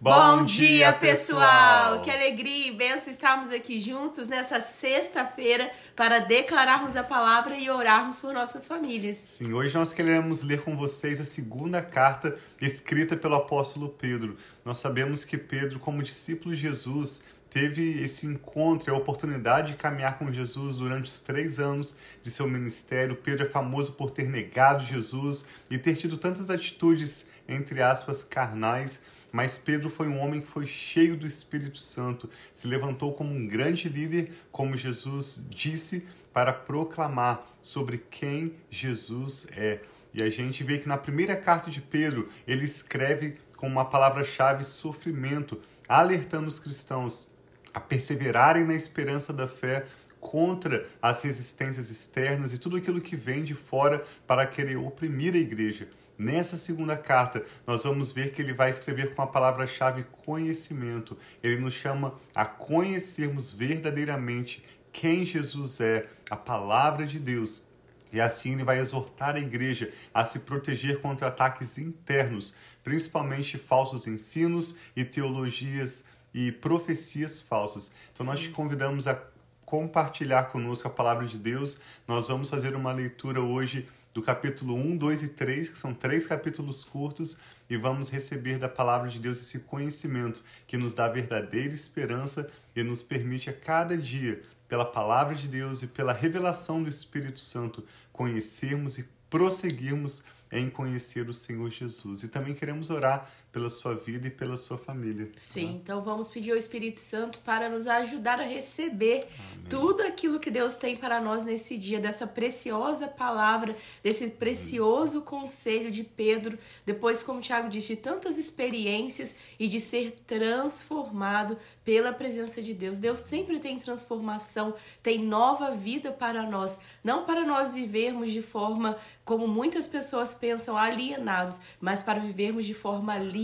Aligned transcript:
Bom, 0.00 0.44
dia, 0.44 0.92
pessoal! 0.92 2.02
Que 2.02 2.10
alegria 2.10 2.68
e 2.68 2.72
benção 2.72 3.12
estarmos 3.12 3.50
aqui 3.50 3.78
juntos 3.78 4.28
nessa 4.28 4.60
sexta-feira 4.60 5.70
para 5.94 6.18
declararmos 6.18 6.96
a 6.96 7.02
palavra 7.02 7.56
e 7.56 7.70
orarmos 7.70 8.18
por 8.18 8.34
nossas 8.34 8.66
famílias. 8.66 9.16
Sim, 9.38 9.52
hoje 9.52 9.74
nós 9.74 9.92
queremos 9.92 10.42
ler 10.42 10.62
com 10.62 10.76
vocês 10.76 11.20
a 11.20 11.24
segunda 11.24 11.80
carta 11.80 12.36
escrita 12.60 13.16
pelo 13.16 13.36
apóstolo 13.36 13.88
Pedro. 13.88 14.36
Nós 14.64 14.78
sabemos 14.78 15.24
que 15.24 15.38
Pedro, 15.38 15.78
como 15.78 16.02
discípulo 16.02 16.54
de 16.54 16.60
Jesus, 16.60 17.24
teve 17.54 18.02
esse 18.02 18.26
encontro, 18.26 18.92
a 18.92 18.98
oportunidade 18.98 19.72
de 19.72 19.78
caminhar 19.78 20.18
com 20.18 20.30
Jesus 20.32 20.74
durante 20.74 21.04
os 21.04 21.20
três 21.20 21.60
anos 21.60 21.96
de 22.20 22.28
seu 22.28 22.48
ministério. 22.48 23.14
Pedro 23.14 23.46
é 23.46 23.48
famoso 23.48 23.92
por 23.92 24.10
ter 24.10 24.28
negado 24.28 24.84
Jesus 24.84 25.46
e 25.70 25.78
ter 25.78 25.94
tido 25.94 26.18
tantas 26.18 26.50
atitudes, 26.50 27.28
entre 27.48 27.82
aspas, 27.82 28.24
carnais. 28.24 29.00
Mas 29.30 29.58
Pedro 29.58 29.90
foi 29.90 30.08
um 30.08 30.18
homem 30.18 30.40
que 30.40 30.46
foi 30.46 30.66
cheio 30.66 31.16
do 31.16 31.26
Espírito 31.26 31.78
Santo, 31.78 32.30
se 32.52 32.66
levantou 32.66 33.12
como 33.12 33.34
um 33.34 33.46
grande 33.46 33.88
líder, 33.88 34.32
como 34.50 34.76
Jesus 34.76 35.46
disse, 35.50 36.06
para 36.32 36.52
proclamar 36.52 37.46
sobre 37.60 37.98
quem 37.98 38.54
Jesus 38.70 39.46
é. 39.56 39.80
E 40.12 40.22
a 40.22 40.30
gente 40.30 40.62
vê 40.62 40.78
que 40.78 40.88
na 40.88 40.96
primeira 40.96 41.36
carta 41.36 41.70
de 41.70 41.80
Pedro, 41.80 42.28
ele 42.46 42.64
escreve 42.64 43.38
com 43.56 43.66
uma 43.66 43.84
palavra-chave 43.84 44.62
sofrimento, 44.62 45.60
alertando 45.88 46.46
os 46.46 46.58
cristãos 46.58 47.32
a 47.72 47.80
perseverarem 47.80 48.64
na 48.64 48.74
esperança 48.74 49.32
da 49.32 49.48
fé 49.48 49.86
contra 50.20 50.86
as 51.02 51.22
resistências 51.22 51.90
externas 51.90 52.52
e 52.52 52.58
tudo 52.58 52.76
aquilo 52.76 53.00
que 53.00 53.16
vem 53.16 53.44
de 53.44 53.54
fora 53.54 54.02
para 54.26 54.46
querer 54.46 54.76
oprimir 54.76 55.34
a 55.34 55.38
igreja. 55.38 55.88
Nessa 56.16 56.56
segunda 56.56 56.96
carta, 56.96 57.44
nós 57.66 57.82
vamos 57.82 58.12
ver 58.12 58.32
que 58.32 58.40
ele 58.40 58.52
vai 58.52 58.70
escrever 58.70 59.14
com 59.14 59.22
a 59.22 59.26
palavra-chave 59.26 60.04
conhecimento. 60.24 61.18
Ele 61.42 61.60
nos 61.60 61.74
chama 61.74 62.14
a 62.34 62.44
conhecermos 62.44 63.50
verdadeiramente 63.50 64.64
quem 64.92 65.24
Jesus 65.24 65.80
é, 65.80 66.08
a 66.30 66.36
palavra 66.36 67.04
de 67.04 67.18
Deus. 67.18 67.64
E 68.12 68.20
assim 68.20 68.52
ele 68.52 68.62
vai 68.62 68.78
exortar 68.78 69.34
a 69.34 69.40
igreja 69.40 69.92
a 70.14 70.24
se 70.24 70.40
proteger 70.40 71.00
contra 71.00 71.26
ataques 71.26 71.78
internos, 71.78 72.56
principalmente 72.84 73.58
falsos 73.58 74.06
ensinos 74.06 74.76
e 74.94 75.04
teologias 75.04 76.04
e 76.32 76.52
profecias 76.52 77.40
falsas. 77.40 77.90
Então 78.12 78.24
nós 78.24 78.38
te 78.38 78.50
convidamos 78.50 79.08
a 79.08 79.20
compartilhar 79.64 80.44
conosco 80.44 80.86
a 80.86 80.90
palavra 80.90 81.26
de 81.26 81.38
Deus. 81.38 81.80
Nós 82.06 82.28
vamos 82.28 82.48
fazer 82.48 82.76
uma 82.76 82.92
leitura 82.92 83.40
hoje 83.40 83.88
do 84.14 84.22
capítulo 84.22 84.76
1, 84.76 84.96
2 84.96 85.22
e 85.24 85.28
3, 85.30 85.70
que 85.70 85.76
são 85.76 85.92
três 85.92 86.24
capítulos 86.24 86.84
curtos, 86.84 87.38
e 87.68 87.76
vamos 87.76 88.10
receber 88.10 88.58
da 88.58 88.68
palavra 88.68 89.10
de 89.10 89.18
Deus 89.18 89.40
esse 89.40 89.58
conhecimento 89.60 90.42
que 90.68 90.76
nos 90.76 90.94
dá 90.94 91.08
verdadeira 91.08 91.74
esperança 91.74 92.48
e 92.76 92.82
nos 92.84 93.02
permite 93.02 93.50
a 93.50 93.52
cada 93.52 93.96
dia, 93.96 94.40
pela 94.68 94.84
palavra 94.84 95.34
de 95.34 95.48
Deus 95.48 95.82
e 95.82 95.88
pela 95.88 96.12
revelação 96.12 96.80
do 96.80 96.88
Espírito 96.88 97.40
Santo, 97.40 97.84
conhecermos 98.12 98.98
e 98.98 99.08
prosseguirmos 99.28 100.22
em 100.52 100.70
conhecer 100.70 101.28
o 101.28 101.34
Senhor 101.34 101.68
Jesus. 101.68 102.22
E 102.22 102.28
também 102.28 102.54
queremos 102.54 102.90
orar 102.90 103.28
pela 103.54 103.70
sua 103.70 103.94
vida 103.94 104.26
e 104.26 104.30
pela 104.30 104.56
sua 104.56 104.76
família. 104.76 105.30
Sim, 105.36 105.66
tá? 105.66 105.72
então 105.74 106.02
vamos 106.02 106.28
pedir 106.28 106.50
ao 106.50 106.56
Espírito 106.56 106.98
Santo 106.98 107.38
para 107.38 107.70
nos 107.70 107.86
ajudar 107.86 108.40
a 108.40 108.42
receber 108.42 109.20
Amém. 109.52 109.66
tudo 109.70 110.02
aquilo 110.02 110.40
que 110.40 110.50
Deus 110.50 110.76
tem 110.76 110.96
para 110.96 111.20
nós 111.20 111.44
nesse 111.44 111.78
dia, 111.78 112.00
dessa 112.00 112.26
preciosa 112.26 113.06
palavra, 113.06 113.76
desse 114.02 114.28
precioso 114.28 115.18
Amém. 115.18 115.28
conselho 115.28 115.88
de 115.88 116.02
Pedro, 116.02 116.58
depois, 116.84 117.22
como 117.22 117.38
o 117.38 117.42
Tiago 117.42 117.68
disse, 117.68 117.94
de 117.94 118.02
tantas 118.02 118.38
experiências 118.38 119.36
e 119.56 119.68
de 119.68 119.78
ser 119.78 120.16
transformado 120.26 121.56
pela 121.84 122.12
presença 122.12 122.60
de 122.60 122.74
Deus. 122.74 122.98
Deus 122.98 123.20
sempre 123.20 123.60
tem 123.60 123.78
transformação, 123.78 124.74
tem 125.00 125.18
nova 125.18 125.70
vida 125.70 126.10
para 126.10 126.42
nós, 126.42 126.80
não 127.04 127.24
para 127.24 127.44
nós 127.44 127.72
vivermos 127.72 128.32
de 128.32 128.42
forma 128.42 128.98
como 129.24 129.48
muitas 129.48 129.88
pessoas 129.88 130.34
pensam, 130.34 130.76
alienados, 130.76 131.60
mas 131.80 132.02
para 132.02 132.20
vivermos 132.20 132.66
de 132.66 132.74
forma 132.74 133.16
livre, 133.16 133.43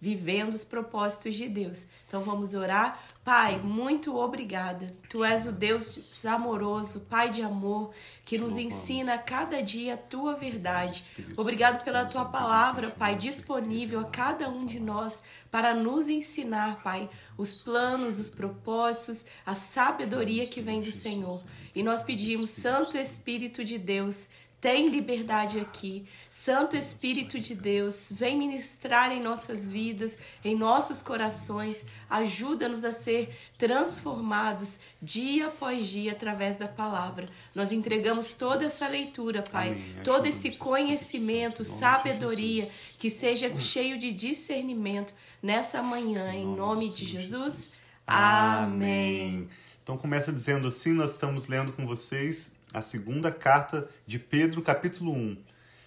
vivendo 0.00 0.54
os 0.54 0.64
propósitos 0.64 1.34
de 1.34 1.48
Deus. 1.48 1.86
Então 2.06 2.22
vamos 2.22 2.54
orar. 2.54 3.02
Pai, 3.24 3.58
muito 3.58 4.16
obrigada. 4.16 4.94
Tu 5.08 5.24
és 5.24 5.46
o 5.46 5.52
Deus 5.52 6.24
amoroso, 6.24 7.00
Pai 7.10 7.30
de 7.30 7.42
amor, 7.42 7.92
que 8.24 8.38
nos 8.38 8.56
ensina 8.56 9.14
a 9.14 9.18
cada 9.18 9.62
dia 9.62 9.94
a 9.94 9.96
tua 9.96 10.34
verdade. 10.34 11.10
Obrigado 11.36 11.82
pela 11.84 12.04
tua 12.04 12.24
palavra, 12.24 12.90
Pai, 12.90 13.16
disponível 13.16 14.00
a 14.00 14.04
cada 14.04 14.48
um 14.48 14.64
de 14.64 14.78
nós 14.78 15.22
para 15.50 15.74
nos 15.74 16.08
ensinar, 16.08 16.82
Pai, 16.82 17.08
os 17.36 17.54
planos, 17.54 18.18
os 18.18 18.30
propósitos, 18.30 19.26
a 19.44 19.54
sabedoria 19.54 20.46
que 20.46 20.60
vem 20.60 20.80
do 20.80 20.92
Senhor. 20.92 21.42
E 21.74 21.82
nós 21.82 22.02
pedimos, 22.02 22.50
Santo 22.50 22.96
Espírito 22.96 23.64
de 23.64 23.76
Deus, 23.76 24.28
tem 24.60 24.88
liberdade 24.88 25.60
aqui. 25.60 26.06
Santo 26.30 26.76
Espírito 26.76 27.38
de 27.38 27.54
Deus, 27.54 28.08
vem 28.10 28.36
ministrar 28.36 29.12
em 29.12 29.22
nossas 29.22 29.70
vidas, 29.70 30.16
em 30.44 30.56
nossos 30.56 31.02
corações. 31.02 31.84
Ajuda-nos 32.08 32.82
a 32.82 32.92
ser 32.92 33.34
transformados 33.58 34.80
dia 35.00 35.48
após 35.48 35.86
dia 35.86 36.12
através 36.12 36.56
da 36.56 36.66
palavra. 36.66 37.28
Nós 37.54 37.70
entregamos 37.70 38.34
toda 38.34 38.64
essa 38.64 38.88
leitura, 38.88 39.42
Pai, 39.42 39.68
Amém. 39.68 40.02
todo 40.02 40.26
esse 40.26 40.52
conhecimento, 40.52 41.62
sabedoria, 41.62 42.66
que 42.98 43.10
seja 43.10 43.56
cheio 43.58 43.98
de 43.98 44.12
discernimento 44.12 45.12
nessa 45.42 45.82
manhã, 45.82 46.32
em 46.32 46.46
nome 46.46 46.88
de 46.88 47.04
Jesus. 47.04 47.82
Amém. 48.06 49.48
Então 49.82 49.96
começa 49.96 50.32
dizendo 50.32 50.66
assim, 50.66 50.92
nós 50.92 51.12
estamos 51.12 51.46
lendo 51.46 51.72
com 51.72 51.86
vocês 51.86 52.55
a 52.76 52.82
segunda 52.82 53.32
carta 53.32 53.88
de 54.06 54.18
Pedro, 54.18 54.60
capítulo 54.60 55.10
1. 55.10 55.38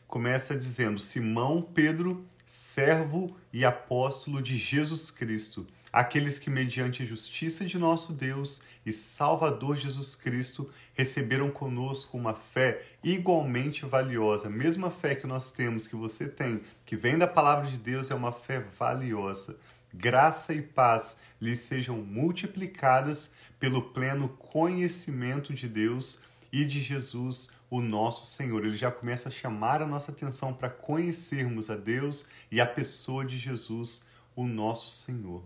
Começa 0.08 0.58
dizendo: 0.58 1.00
Simão 1.00 1.62
Pedro, 1.62 2.26
servo 2.48 3.38
e 3.54 3.64
apóstolo 3.64 4.42
de 4.42 4.58
Jesus 4.58 5.12
Cristo, 5.12 5.68
aqueles 5.94 6.40
que, 6.40 6.50
mediante 6.50 7.04
a 7.04 7.06
justiça 7.06 7.64
de 7.64 7.78
nosso 7.78 8.12
Deus 8.12 8.64
e 8.84 8.92
Salvador 8.92 9.78
Jesus 9.78 10.16
Cristo, 10.16 10.68
receberam 10.96 11.52
conosco 11.52 12.18
uma 12.18 12.34
fé 12.34 12.84
igualmente 13.04 13.86
valiosa. 13.86 14.48
A 14.48 14.52
mesma 14.52 14.90
fé 14.90 15.14
que 15.14 15.28
nós 15.28 15.52
temos, 15.52 15.86
que 15.86 15.96
você 15.96 16.28
tem, 16.28 16.62
que 16.88 16.96
vem 16.96 17.20
da 17.20 17.28
palavra 17.28 17.70
de 17.70 17.78
Deus, 17.78 18.10
é 18.10 18.16
uma 18.16 18.32
fé 18.32 18.66
valiosa. 18.80 19.56
Graça 19.94 20.56
e 20.56 20.62
paz 20.64 21.18
lhes 21.40 21.60
sejam 21.60 21.98
multiplicadas 21.98 23.30
pelo 23.60 23.80
pleno 23.80 24.30
conhecimento 24.30 25.54
de 25.54 25.68
Deus 25.68 26.28
e 26.52 26.66
de 26.66 26.82
Jesus, 26.82 27.50
o 27.70 27.82
nosso 27.82 28.26
Senhor. 28.26 28.66
Ele 28.66 28.76
já 28.76 28.92
começa 28.92 29.30
a 29.30 29.32
chamar 29.32 29.82
a 29.82 29.88
nossa 29.88 30.12
atenção 30.12 30.54
para 30.54 30.70
conhecermos 30.70 31.70
a 31.70 31.76
Deus 31.76 32.28
e 32.52 32.60
a 32.60 32.66
pessoa 32.66 33.26
de 33.26 33.38
Jesus, 33.38 34.06
o 34.36 34.46
nosso 34.46 34.90
Senhor. 34.90 35.44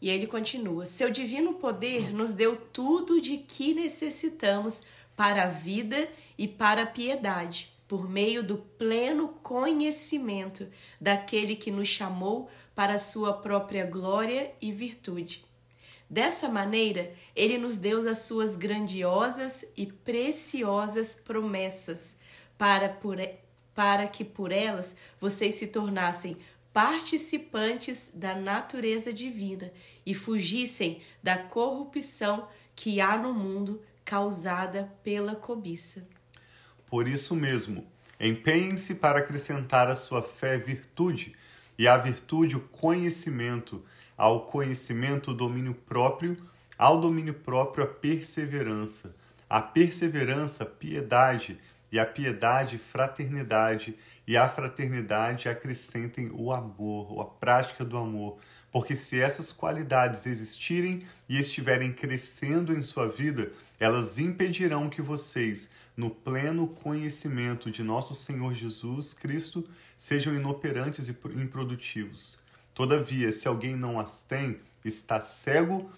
E 0.00 0.10
ele 0.10 0.26
continua: 0.26 0.84
Seu 0.84 1.10
divino 1.10 1.54
poder 1.54 2.12
nos 2.12 2.32
deu 2.32 2.56
tudo 2.56 3.20
de 3.20 3.38
que 3.38 3.72
necessitamos 3.72 4.82
para 5.16 5.44
a 5.44 5.48
vida 5.48 6.08
e 6.36 6.48
para 6.48 6.82
a 6.82 6.86
piedade, 6.86 7.72
por 7.86 8.08
meio 8.08 8.42
do 8.42 8.58
pleno 8.58 9.28
conhecimento 9.42 10.66
daquele 11.00 11.54
que 11.54 11.70
nos 11.70 11.88
chamou 11.88 12.50
para 12.74 12.94
a 12.94 12.98
sua 12.98 13.34
própria 13.34 13.86
glória 13.86 14.52
e 14.60 14.72
virtude 14.72 15.44
Dessa 16.12 16.46
maneira, 16.46 17.10
ele 17.34 17.56
nos 17.56 17.78
deu 17.78 18.06
as 18.06 18.18
suas 18.18 18.54
grandiosas 18.54 19.64
e 19.74 19.86
preciosas 19.86 21.16
promessas, 21.16 22.14
para, 22.58 22.90
por, 22.90 23.16
para 23.74 24.06
que 24.06 24.22
por 24.22 24.52
elas 24.52 24.94
vocês 25.18 25.54
se 25.54 25.68
tornassem 25.68 26.36
participantes 26.70 28.10
da 28.12 28.34
natureza 28.34 29.10
divina 29.10 29.72
e 30.04 30.12
fugissem 30.12 31.00
da 31.22 31.38
corrupção 31.38 32.46
que 32.76 33.00
há 33.00 33.16
no 33.16 33.32
mundo 33.32 33.82
causada 34.04 34.92
pela 35.02 35.34
cobiça. 35.34 36.06
Por 36.88 37.08
isso 37.08 37.34
mesmo, 37.34 37.86
empenhem-se 38.20 38.96
para 38.96 39.20
acrescentar 39.20 39.88
à 39.88 39.96
sua 39.96 40.22
fé 40.22 40.58
virtude, 40.58 41.34
e 41.78 41.88
à 41.88 41.96
virtude 41.96 42.56
o 42.56 42.60
conhecimento 42.60 43.82
ao 44.16 44.46
conhecimento 44.46 45.32
o 45.32 45.34
domínio 45.34 45.74
próprio, 45.74 46.36
ao 46.78 47.00
domínio 47.00 47.34
próprio 47.34 47.84
a 47.84 47.86
perseverança, 47.88 49.16
a 49.48 49.60
perseverança 49.60 50.64
piedade 50.64 51.58
e 51.90 51.98
a 51.98 52.06
piedade 52.06 52.78
fraternidade 52.78 53.96
e 54.26 54.36
a 54.36 54.48
fraternidade 54.48 55.48
acrescentem 55.48 56.30
o 56.32 56.52
amor, 56.52 57.20
a 57.20 57.24
prática 57.24 57.84
do 57.84 57.96
amor, 57.96 58.38
porque 58.70 58.94
se 58.94 59.20
essas 59.20 59.50
qualidades 59.50 60.24
existirem 60.24 61.02
e 61.28 61.38
estiverem 61.38 61.92
crescendo 61.92 62.72
em 62.72 62.82
sua 62.82 63.08
vida, 63.08 63.52
elas 63.80 64.18
impedirão 64.20 64.88
que 64.88 65.02
vocês, 65.02 65.70
no 65.96 66.08
pleno 66.08 66.68
conhecimento 66.68 67.70
de 67.70 67.82
nosso 67.82 68.14
Senhor 68.14 68.54
Jesus 68.54 69.12
Cristo, 69.12 69.68
sejam 70.02 70.34
inoperantes 70.34 71.06
e 71.06 71.16
improdutivos. 71.36 72.40
Todavia, 72.74 73.30
se 73.30 73.46
alguém 73.46 73.76
não 73.76 74.00
as 74.00 74.20
tem, 74.20 74.56
está 74.84 75.20
cego 75.20 75.88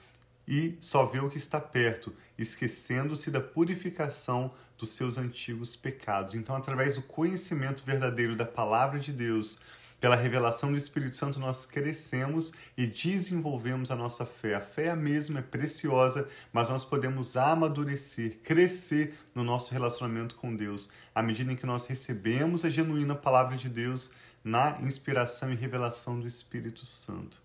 e 0.46 0.76
só 0.78 1.06
vê 1.06 1.20
o 1.20 1.30
que 1.30 1.38
está 1.38 1.58
perto, 1.58 2.14
esquecendo-se 2.36 3.30
da 3.30 3.40
purificação 3.40 4.52
dos 4.76 4.90
seus 4.90 5.16
antigos 5.16 5.74
pecados. 5.74 6.34
Então, 6.34 6.54
através 6.54 6.96
do 6.96 7.02
conhecimento 7.02 7.82
verdadeiro 7.82 8.36
da 8.36 8.44
palavra 8.44 9.00
de 9.00 9.10
Deus, 9.10 9.60
pela 10.04 10.16
revelação 10.16 10.70
do 10.70 10.76
Espírito 10.76 11.16
Santo, 11.16 11.40
nós 11.40 11.64
crescemos 11.64 12.52
e 12.76 12.86
desenvolvemos 12.86 13.90
a 13.90 13.96
nossa 13.96 14.26
fé. 14.26 14.54
A 14.54 14.60
fé 14.60 14.94
mesma 14.94 15.38
é 15.38 15.42
preciosa, 15.42 16.28
mas 16.52 16.68
nós 16.68 16.84
podemos 16.84 17.38
amadurecer, 17.38 18.38
crescer 18.42 19.18
no 19.34 19.42
nosso 19.42 19.72
relacionamento 19.72 20.36
com 20.36 20.54
Deus, 20.54 20.90
à 21.14 21.22
medida 21.22 21.50
em 21.50 21.56
que 21.56 21.64
nós 21.64 21.86
recebemos 21.86 22.66
a 22.66 22.68
genuína 22.68 23.14
palavra 23.14 23.56
de 23.56 23.66
Deus 23.66 24.10
na 24.44 24.78
inspiração 24.82 25.50
e 25.50 25.56
revelação 25.56 26.20
do 26.20 26.28
Espírito 26.28 26.84
Santo. 26.84 27.42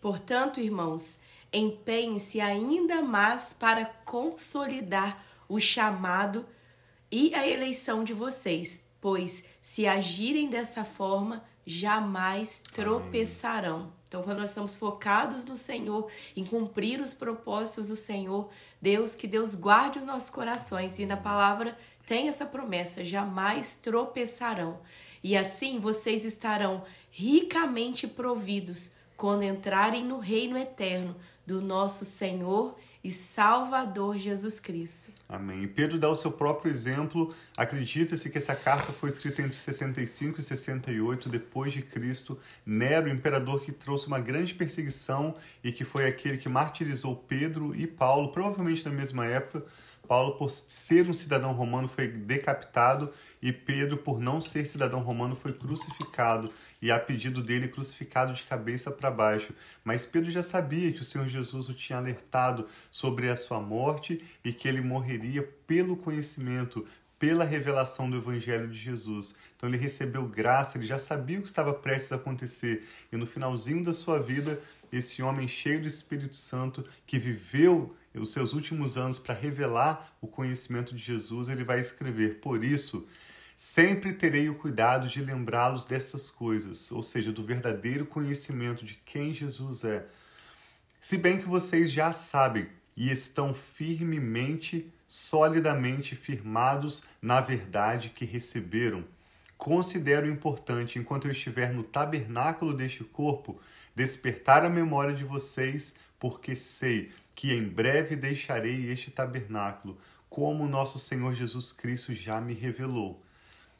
Portanto, 0.00 0.60
irmãos, 0.60 1.18
empenhem-se 1.52 2.40
ainda 2.40 3.02
mais 3.02 3.52
para 3.52 3.84
consolidar 3.84 5.22
o 5.46 5.60
chamado 5.60 6.46
e 7.12 7.34
a 7.34 7.46
eleição 7.46 8.02
de 8.02 8.14
vocês, 8.14 8.83
pois 9.04 9.44
se 9.60 9.86
agirem 9.86 10.48
dessa 10.48 10.82
forma, 10.82 11.44
jamais 11.66 12.62
tropeçarão. 12.72 13.80
Amém. 13.80 13.92
Então, 14.08 14.22
quando 14.22 14.38
nós 14.38 14.48
estamos 14.48 14.76
focados 14.76 15.44
no 15.44 15.58
Senhor, 15.58 16.10
em 16.34 16.42
cumprir 16.42 17.02
os 17.02 17.12
propósitos 17.12 17.88
do 17.88 17.96
Senhor, 17.96 18.48
Deus, 18.80 19.14
que 19.14 19.26
Deus 19.26 19.54
guarde 19.54 19.98
os 19.98 20.06
nossos 20.06 20.30
corações. 20.30 20.98
E 20.98 21.04
na 21.04 21.18
palavra 21.18 21.76
tem 22.06 22.30
essa 22.30 22.46
promessa: 22.46 23.04
jamais 23.04 23.76
tropeçarão. 23.76 24.80
E 25.22 25.36
assim 25.36 25.78
vocês 25.78 26.24
estarão 26.24 26.82
ricamente 27.10 28.06
providos 28.06 28.94
quando 29.18 29.42
entrarem 29.42 30.02
no 30.02 30.18
reino 30.18 30.56
eterno 30.56 31.14
do 31.46 31.60
nosso 31.60 32.06
Senhor 32.06 32.74
e 33.04 33.12
Salvador 33.12 34.16
Jesus 34.16 34.58
Cristo. 34.58 35.10
Amém. 35.28 35.64
E 35.64 35.66
Pedro 35.68 35.98
dá 35.98 36.08
o 36.08 36.16
seu 36.16 36.32
próprio 36.32 36.70
exemplo. 36.70 37.34
Acredita-se 37.54 38.30
que 38.30 38.38
essa 38.38 38.56
carta 38.56 38.94
foi 38.94 39.10
escrita 39.10 39.42
entre 39.42 39.54
65 39.54 40.40
e 40.40 40.42
68 40.42 41.28
depois 41.28 41.74
de 41.74 41.82
Cristo. 41.82 42.40
Nero, 42.64 43.10
imperador 43.10 43.60
que 43.60 43.72
trouxe 43.72 44.06
uma 44.06 44.18
grande 44.18 44.54
perseguição 44.54 45.34
e 45.62 45.70
que 45.70 45.84
foi 45.84 46.06
aquele 46.06 46.38
que 46.38 46.48
martirizou 46.48 47.14
Pedro 47.14 47.76
e 47.76 47.86
Paulo, 47.86 48.32
provavelmente 48.32 48.82
na 48.86 48.90
mesma 48.90 49.26
época. 49.26 49.66
Paulo, 50.08 50.36
por 50.36 50.50
ser 50.50 51.08
um 51.08 51.14
cidadão 51.14 51.52
romano, 51.52 51.88
foi 51.88 52.08
decapitado 52.08 53.10
e 53.40 53.52
Pedro, 53.52 53.98
por 53.98 54.20
não 54.20 54.40
ser 54.40 54.66
cidadão 54.66 55.00
romano, 55.00 55.34
foi 55.34 55.52
crucificado 55.52 56.50
e, 56.84 56.90
a 56.90 57.00
pedido 57.00 57.42
dele, 57.42 57.66
crucificado 57.66 58.34
de 58.34 58.44
cabeça 58.44 58.90
para 58.90 59.10
baixo. 59.10 59.54
Mas 59.82 60.04
Pedro 60.04 60.30
já 60.30 60.42
sabia 60.42 60.92
que 60.92 61.00
o 61.00 61.04
Senhor 61.04 61.26
Jesus 61.26 61.70
o 61.70 61.72
tinha 61.72 61.96
alertado 61.98 62.68
sobre 62.90 63.30
a 63.30 63.36
sua 63.36 63.58
morte 63.58 64.22
e 64.44 64.52
que 64.52 64.68
ele 64.68 64.82
morreria 64.82 65.42
pelo 65.66 65.96
conhecimento, 65.96 66.86
pela 67.18 67.42
revelação 67.42 68.10
do 68.10 68.18
Evangelho 68.18 68.68
de 68.68 68.78
Jesus. 68.78 69.34
Então 69.56 69.66
ele 69.66 69.78
recebeu 69.78 70.28
graça, 70.28 70.76
ele 70.76 70.86
já 70.86 70.98
sabia 70.98 71.38
o 71.38 71.40
que 71.40 71.48
estava 71.48 71.72
prestes 71.72 72.12
a 72.12 72.16
acontecer. 72.16 72.86
E 73.10 73.16
no 73.16 73.26
finalzinho 73.26 73.82
da 73.82 73.94
sua 73.94 74.18
vida, 74.18 74.60
esse 74.92 75.22
homem 75.22 75.48
cheio 75.48 75.80
do 75.80 75.88
Espírito 75.88 76.36
Santo, 76.36 76.86
que 77.06 77.18
viveu 77.18 77.96
os 78.14 78.30
seus 78.30 78.52
últimos 78.52 78.98
anos 78.98 79.18
para 79.18 79.34
revelar 79.34 80.14
o 80.20 80.26
conhecimento 80.26 80.94
de 80.94 81.02
Jesus, 81.02 81.48
ele 81.48 81.64
vai 81.64 81.80
escrever: 81.80 82.40
Por 82.40 82.62
isso, 82.62 83.08
Sempre 83.56 84.12
terei 84.12 84.48
o 84.48 84.56
cuidado 84.56 85.06
de 85.08 85.20
lembrá-los 85.20 85.84
dessas 85.84 86.30
coisas, 86.30 86.90
ou 86.90 87.02
seja, 87.02 87.30
do 87.30 87.44
verdadeiro 87.44 88.04
conhecimento 88.04 88.84
de 88.84 88.94
quem 89.04 89.32
Jesus 89.32 89.84
é. 89.84 90.06
Se 91.00 91.16
bem 91.16 91.38
que 91.38 91.46
vocês 91.46 91.92
já 91.92 92.10
sabem 92.12 92.66
e 92.96 93.10
estão 93.10 93.54
firmemente, 93.54 94.92
solidamente 95.06 96.16
firmados 96.16 97.04
na 97.22 97.40
verdade 97.40 98.10
que 98.10 98.24
receberam, 98.24 99.04
considero 99.56 100.28
importante, 100.28 100.98
enquanto 100.98 101.26
eu 101.26 101.32
estiver 101.32 101.72
no 101.72 101.84
tabernáculo 101.84 102.74
deste 102.74 103.04
corpo, 103.04 103.60
despertar 103.94 104.64
a 104.64 104.68
memória 104.68 105.14
de 105.14 105.24
vocês, 105.24 105.94
porque 106.18 106.56
sei 106.56 107.12
que 107.34 107.52
em 107.52 107.68
breve 107.68 108.16
deixarei 108.16 108.90
este 108.90 109.10
tabernáculo, 109.10 109.96
como 110.28 110.66
nosso 110.66 110.98
Senhor 110.98 111.34
Jesus 111.34 111.72
Cristo 111.72 112.12
já 112.12 112.40
me 112.40 112.54
revelou. 112.54 113.23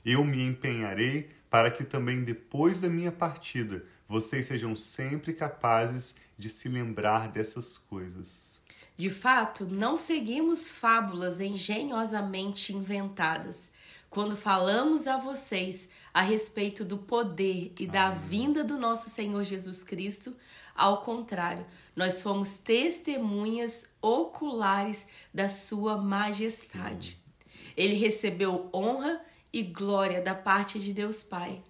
Eu 0.04 0.24
me 0.24 0.42
empenharei 0.42 1.30
para 1.48 1.70
que 1.70 1.84
também 1.84 2.22
depois 2.24 2.80
da 2.80 2.88
minha 2.88 3.12
partida 3.12 3.84
vocês 4.08 4.46
sejam 4.46 4.76
sempre 4.76 5.32
capazes 5.32 6.16
de 6.38 6.48
se 6.48 6.68
lembrar 6.68 7.28
dessas 7.28 7.78
coisas. 7.78 8.62
De 8.96 9.10
fato, 9.10 9.64
não 9.64 9.96
seguimos 9.96 10.72
fábulas 10.72 11.40
engenhosamente 11.40 12.72
inventadas 12.72 13.72
quando 14.08 14.36
falamos 14.36 15.08
a 15.08 15.16
vocês 15.16 15.88
a 16.12 16.20
respeito 16.20 16.84
do 16.84 16.96
poder 16.96 17.72
e 17.80 17.86
da 17.86 18.06
Amém. 18.06 18.20
vinda 18.28 18.62
do 18.62 18.78
nosso 18.78 19.10
Senhor 19.10 19.42
Jesus 19.42 19.82
Cristo. 19.82 20.36
Ao 20.72 21.02
contrário, 21.02 21.66
nós 21.96 22.22
fomos 22.22 22.56
testemunhas 22.58 23.86
oculares 24.00 25.08
da 25.32 25.48
Sua 25.48 25.96
majestade. 25.96 27.10
Sim. 27.10 27.44
Ele 27.76 27.94
recebeu 27.94 28.70
honra 28.72 29.20
e 29.54 29.62
glória 29.62 30.20
da 30.20 30.34
parte 30.34 30.80
de 30.80 30.92
Deus 30.92 31.22
Pai, 31.22 31.62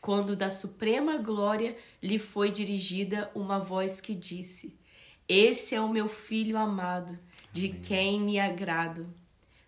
quando 0.00 0.34
da 0.34 0.50
suprema 0.50 1.18
glória 1.18 1.76
lhe 2.02 2.18
foi 2.18 2.50
dirigida 2.50 3.30
uma 3.32 3.60
voz 3.60 4.00
que 4.00 4.12
disse: 4.12 4.76
Esse 5.28 5.76
é 5.76 5.80
o 5.80 5.88
meu 5.88 6.08
filho 6.08 6.58
amado, 6.58 7.16
de 7.52 7.68
Amém. 7.68 7.80
quem 7.80 8.20
me 8.20 8.40
agrado. 8.40 9.06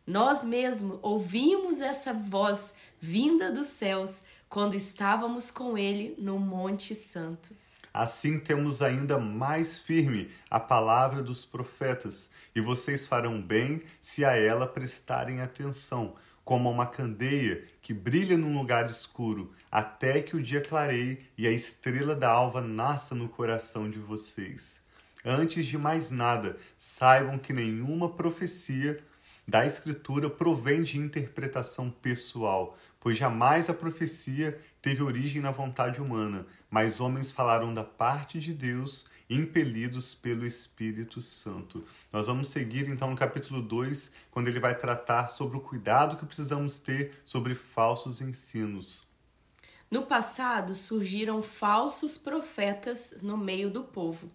Nós 0.05 0.44
mesmos 0.44 0.99
ouvimos 1.00 1.81
essa 1.81 2.12
voz 2.12 2.75
vinda 2.99 3.52
dos 3.52 3.69
céus 3.69 4.23
quando 4.49 4.75
estávamos 4.75 5.52
com 5.52 5.78
ele 5.78 6.16
no 6.19 6.40
Monte 6.40 6.93
Santo. 6.93 7.55
Assim 7.94 8.40
temos 8.40 8.82
ainda 8.82 9.16
mais 9.16 9.78
firme 9.78 10.28
a 10.50 10.58
palavra 10.58 11.23
dos 11.23 11.44
profetas, 11.44 12.31
e 12.52 12.61
vocês 12.61 13.06
farão 13.06 13.40
bem 13.40 13.82
se 14.00 14.25
a 14.25 14.37
ela 14.37 14.66
prestarem 14.66 15.40
atenção 15.40 16.16
como 16.50 16.69
uma 16.69 16.85
candeia 16.85 17.62
que 17.81 17.94
brilha 17.94 18.37
num 18.37 18.58
lugar 18.58 18.91
escuro, 18.91 19.52
até 19.70 20.20
que 20.20 20.35
o 20.35 20.43
dia 20.43 20.61
clareie 20.61 21.20
e 21.38 21.47
a 21.47 21.52
estrela 21.52 22.12
da 22.12 22.29
alva 22.29 22.61
nasça 22.61 23.14
no 23.14 23.29
coração 23.29 23.88
de 23.88 24.00
vocês. 24.00 24.83
Antes 25.25 25.64
de 25.64 25.78
mais 25.78 26.11
nada, 26.11 26.57
saibam 26.76 27.38
que 27.38 27.52
nenhuma 27.52 28.09
profecia 28.09 28.99
da 29.47 29.64
Escritura 29.64 30.28
provém 30.28 30.83
de 30.83 30.99
interpretação 30.99 31.88
pessoal, 31.88 32.76
pois 32.99 33.16
jamais 33.16 33.71
a 33.71 33.75
profecia 33.75 34.61
teve 34.83 35.04
origem 35.04 35.40
na 35.40 35.52
vontade 35.52 36.02
humana, 36.02 36.45
mas 36.69 36.99
homens 36.99 37.30
falaram 37.30 37.73
da 37.73 37.85
parte 37.85 38.40
de 38.40 38.52
Deus 38.52 39.07
impelidos 39.30 40.12
pelo 40.12 40.44
Espírito 40.44 41.22
Santo. 41.22 41.84
Nós 42.12 42.26
vamos 42.26 42.49
seguir 42.49 42.88
então 42.88 43.08
no 43.08 43.16
capítulo 43.16 43.62
2, 43.62 44.12
quando 44.30 44.49
ele 44.49 44.58
vai 44.58 44.76
tratar 44.76 45.28
sobre 45.28 45.56
o 45.56 45.60
cuidado 45.60 46.16
que 46.16 46.26
precisamos 46.26 46.80
ter 46.80 47.22
sobre 47.25 47.54
falsos 47.54 48.20
ensinos. 48.20 49.08
No 49.88 50.02
passado 50.02 50.75
surgiram 50.75 51.40
falsos 51.40 52.18
profetas 52.18 53.14
no 53.22 53.37
meio 53.37 53.70
do 53.70 53.84
povo, 53.84 54.30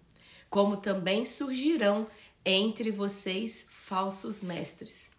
como 0.49 0.77
também 0.77 1.25
surgirão 1.25 2.07
entre 2.45 2.89
vocês 2.91 3.65
falsos 3.67 4.41
mestres. 4.41 5.11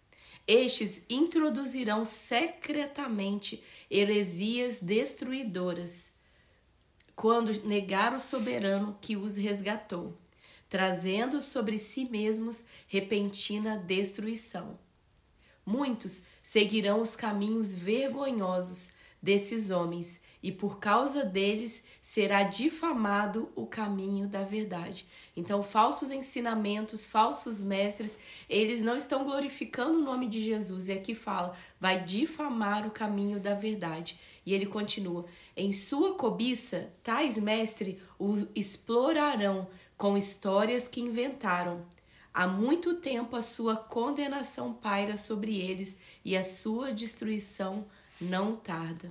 Estes 0.47 1.03
introduzirão 1.09 2.05
secretamente 2.05 3.63
heresias 3.89 4.81
destruidoras 4.81 6.16
quando 7.17 7.51
negar 7.63 8.13
o 8.13 8.19
soberano 8.19 8.95
que 9.01 9.17
os 9.17 9.35
resgatou, 9.35 10.15
trazendo 10.69 11.41
sobre 11.41 11.79
si 11.79 12.05
mesmos 12.05 12.63
repentina 12.87 13.75
destruição. 13.75 14.77
Muitos 15.65 16.25
seguirão 16.43 17.01
os 17.01 17.15
caminhos 17.15 17.73
vergonhosos 17.73 18.93
desses 19.19 19.71
homens, 19.71 20.21
e 20.43 20.51
por 20.51 20.77
causa 20.77 21.25
deles 21.25 21.83
será 22.03 22.43
difamado 22.43 23.51
o 23.55 23.65
caminho 23.65 24.27
da 24.27 24.43
verdade. 24.43 25.07
Então, 25.35 25.63
falsos 25.63 26.11
ensinamentos, 26.11 27.09
falsos 27.09 27.59
mestres, 27.59 28.19
eles 28.47 28.83
não 28.83 28.95
estão 28.95 29.23
glorificando 29.23 29.97
o 29.97 30.03
nome 30.03 30.27
de 30.27 30.39
Jesus. 30.39 30.87
E 30.87 30.91
aqui 30.91 31.15
fala, 31.15 31.57
vai 31.79 32.03
difamar 32.03 32.85
o 32.85 32.91
caminho 32.91 33.39
da 33.39 33.55
verdade. 33.55 34.19
E 34.45 34.53
ele 34.53 34.65
continua: 34.65 35.25
em 35.57 35.73
sua 35.73 36.13
cobiça, 36.13 36.93
tais 37.01 37.35
mestres 37.35 37.97
o 38.19 38.45
explorarão 38.55 39.67
com 39.97 40.15
histórias 40.15 40.87
que 40.87 41.01
inventaram. 41.01 41.83
Há 42.31 42.45
muito 42.45 42.97
tempo 42.97 43.35
a 43.35 43.41
sua 43.41 43.75
condenação 43.75 44.71
paira 44.71 45.17
sobre 45.17 45.59
eles 45.59 45.97
e 46.23 46.37
a 46.37 46.43
sua 46.43 46.93
destruição 46.93 47.87
não 48.21 48.55
tarda. 48.55 49.09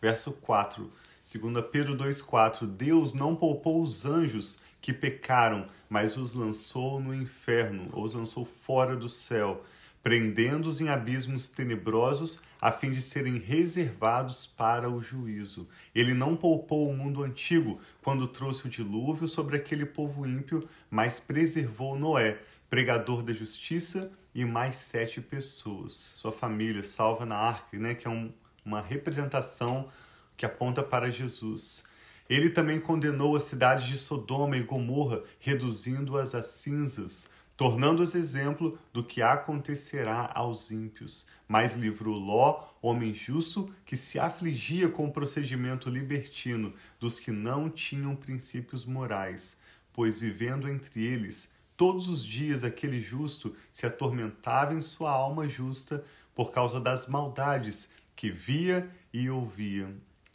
Verso 0.00 0.32
4: 0.32 0.90
Segundo 1.22 1.62
Pedro 1.62 1.94
2,4, 1.94 2.66
Deus 2.66 3.12
não 3.12 3.36
poupou 3.36 3.82
os 3.82 4.06
anjos 4.06 4.60
que 4.80 4.94
pecaram, 4.94 5.68
mas 5.90 6.16
os 6.16 6.34
lançou 6.34 6.98
no 6.98 7.14
inferno, 7.14 7.90
ou 7.92 8.04
os 8.04 8.14
lançou 8.14 8.46
fora 8.46 8.96
do 8.96 9.10
céu, 9.10 9.62
prendendo-os 10.06 10.80
em 10.80 10.88
abismos 10.88 11.48
tenebrosos, 11.48 12.40
a 12.62 12.70
fim 12.70 12.92
de 12.92 13.02
serem 13.02 13.38
reservados 13.38 14.46
para 14.46 14.88
o 14.88 15.02
juízo. 15.02 15.68
Ele 15.92 16.14
não 16.14 16.36
poupou 16.36 16.88
o 16.88 16.96
mundo 16.96 17.24
antigo 17.24 17.80
quando 18.04 18.28
trouxe 18.28 18.68
o 18.68 18.70
dilúvio 18.70 19.26
sobre 19.26 19.56
aquele 19.56 19.84
povo 19.84 20.24
ímpio, 20.24 20.68
mas 20.88 21.18
preservou 21.18 21.98
Noé, 21.98 22.38
pregador 22.70 23.20
da 23.20 23.32
justiça, 23.32 24.12
e 24.32 24.44
mais 24.44 24.76
sete 24.76 25.20
pessoas, 25.20 25.92
sua 25.94 26.30
família 26.30 26.84
salva 26.84 27.26
na 27.26 27.34
arca, 27.34 27.76
né, 27.76 27.92
que 27.92 28.06
é 28.06 28.10
um, 28.10 28.32
uma 28.64 28.80
representação 28.80 29.88
que 30.36 30.46
aponta 30.46 30.84
para 30.84 31.10
Jesus. 31.10 31.82
Ele 32.30 32.48
também 32.48 32.78
condenou 32.78 33.34
as 33.34 33.42
cidades 33.42 33.88
de 33.88 33.98
Sodoma 33.98 34.56
e 34.56 34.62
Gomorra, 34.62 35.24
reduzindo-as 35.40 36.32
a 36.32 36.44
cinzas 36.44 37.34
tornando-os 37.56 38.14
exemplo 38.14 38.78
do 38.92 39.02
que 39.02 39.22
acontecerá 39.22 40.30
aos 40.34 40.70
ímpios. 40.70 41.26
Mas 41.48 41.74
livrou 41.74 42.18
Ló, 42.18 42.64
homem 42.82 43.14
justo, 43.14 43.72
que 43.84 43.96
se 43.96 44.18
afligia 44.18 44.88
com 44.88 45.06
o 45.06 45.12
procedimento 45.12 45.88
libertino 45.88 46.74
dos 47.00 47.18
que 47.18 47.30
não 47.30 47.70
tinham 47.70 48.14
princípios 48.14 48.84
morais, 48.84 49.58
pois 49.92 50.20
vivendo 50.20 50.68
entre 50.68 51.04
eles, 51.04 51.54
todos 51.76 52.08
os 52.08 52.24
dias 52.24 52.64
aquele 52.64 53.00
justo 53.00 53.56
se 53.72 53.86
atormentava 53.86 54.74
em 54.74 54.80
sua 54.80 55.10
alma 55.10 55.48
justa 55.48 56.04
por 56.34 56.50
causa 56.50 56.78
das 56.78 57.06
maldades 57.06 57.90
que 58.14 58.30
via 58.30 58.90
e 59.12 59.30
ouvia. 59.30 59.88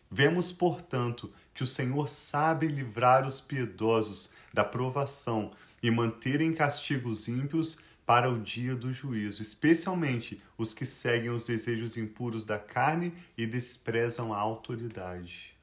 Vemos, 0.09 0.51
portanto, 0.51 1.31
que 1.53 1.63
o 1.63 1.67
Senhor 1.67 2.09
sabe 2.09 2.67
livrar 2.67 3.25
os 3.25 3.39
piedosos 3.39 4.33
da 4.53 4.63
provação 4.63 5.51
e 5.81 5.89
manter 5.89 6.41
em 6.41 6.53
castigo 6.53 7.09
os 7.09 7.27
ímpios 7.27 7.77
para 8.05 8.29
o 8.29 8.39
dia 8.39 8.75
do 8.75 8.91
juízo, 8.91 9.41
especialmente 9.41 10.41
os 10.57 10.73
que 10.73 10.85
seguem 10.85 11.31
os 11.31 11.45
desejos 11.45 11.97
impuros 11.97 12.45
da 12.45 12.59
carne 12.59 13.13
e 13.37 13.45
desprezam 13.45 14.33
a 14.33 14.37
autoridade. 14.37 15.55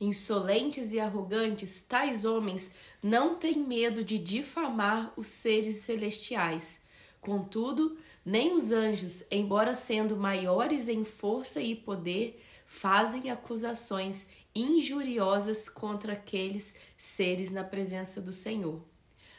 Insolentes 0.00 0.92
e 0.92 0.98
arrogantes, 0.98 1.82
tais 1.82 2.24
homens 2.24 2.72
não 3.02 3.36
têm 3.36 3.58
medo 3.58 4.02
de 4.02 4.18
difamar 4.18 5.12
os 5.16 5.28
seres 5.28 5.76
celestiais. 5.76 6.80
Contudo, 7.20 7.96
nem 8.24 8.52
os 8.54 8.72
anjos, 8.72 9.22
embora 9.30 9.74
sendo 9.74 10.16
maiores 10.16 10.88
em 10.88 11.04
força 11.04 11.60
e 11.60 11.76
poder, 11.76 12.42
fazem 12.66 13.30
acusações 13.30 14.26
injuriosas 14.54 15.68
contra 15.68 16.14
aqueles 16.14 16.74
seres 16.98 17.50
na 17.50 17.62
presença 17.62 18.20
do 18.20 18.32
Senhor 18.32 18.82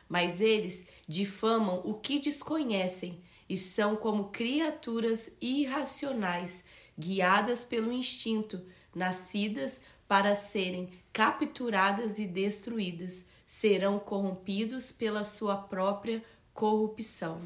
mas 0.08 0.42
eles 0.42 0.86
difamam 1.08 1.82
o 1.84 1.94
que 1.94 2.20
desconhecem 2.20 3.22
e 3.48 3.56
são 3.58 3.96
como 3.96 4.30
criaturas 4.30 5.32
irracionais, 5.42 6.64
guiadas 6.98 7.64
pelo 7.64 7.92
instinto, 7.92 8.62
nascidas 8.94 9.82
para 10.08 10.36
serem 10.36 10.90
capturadas 11.12 12.20
e 12.20 12.26
destruídas, 12.26 13.26
serão 13.46 14.00
corrompidos 14.00 14.92
pela 14.92 15.24
sua 15.24 15.58
própria 15.58 16.24
corrupção. 16.54 17.42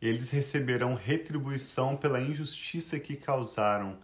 Eles 0.00 0.30
receberão 0.30 0.94
retribuição 0.94 1.96
pela 1.96 2.20
injustiça 2.20 2.98
que 2.98 3.16
causaram. 3.16 3.98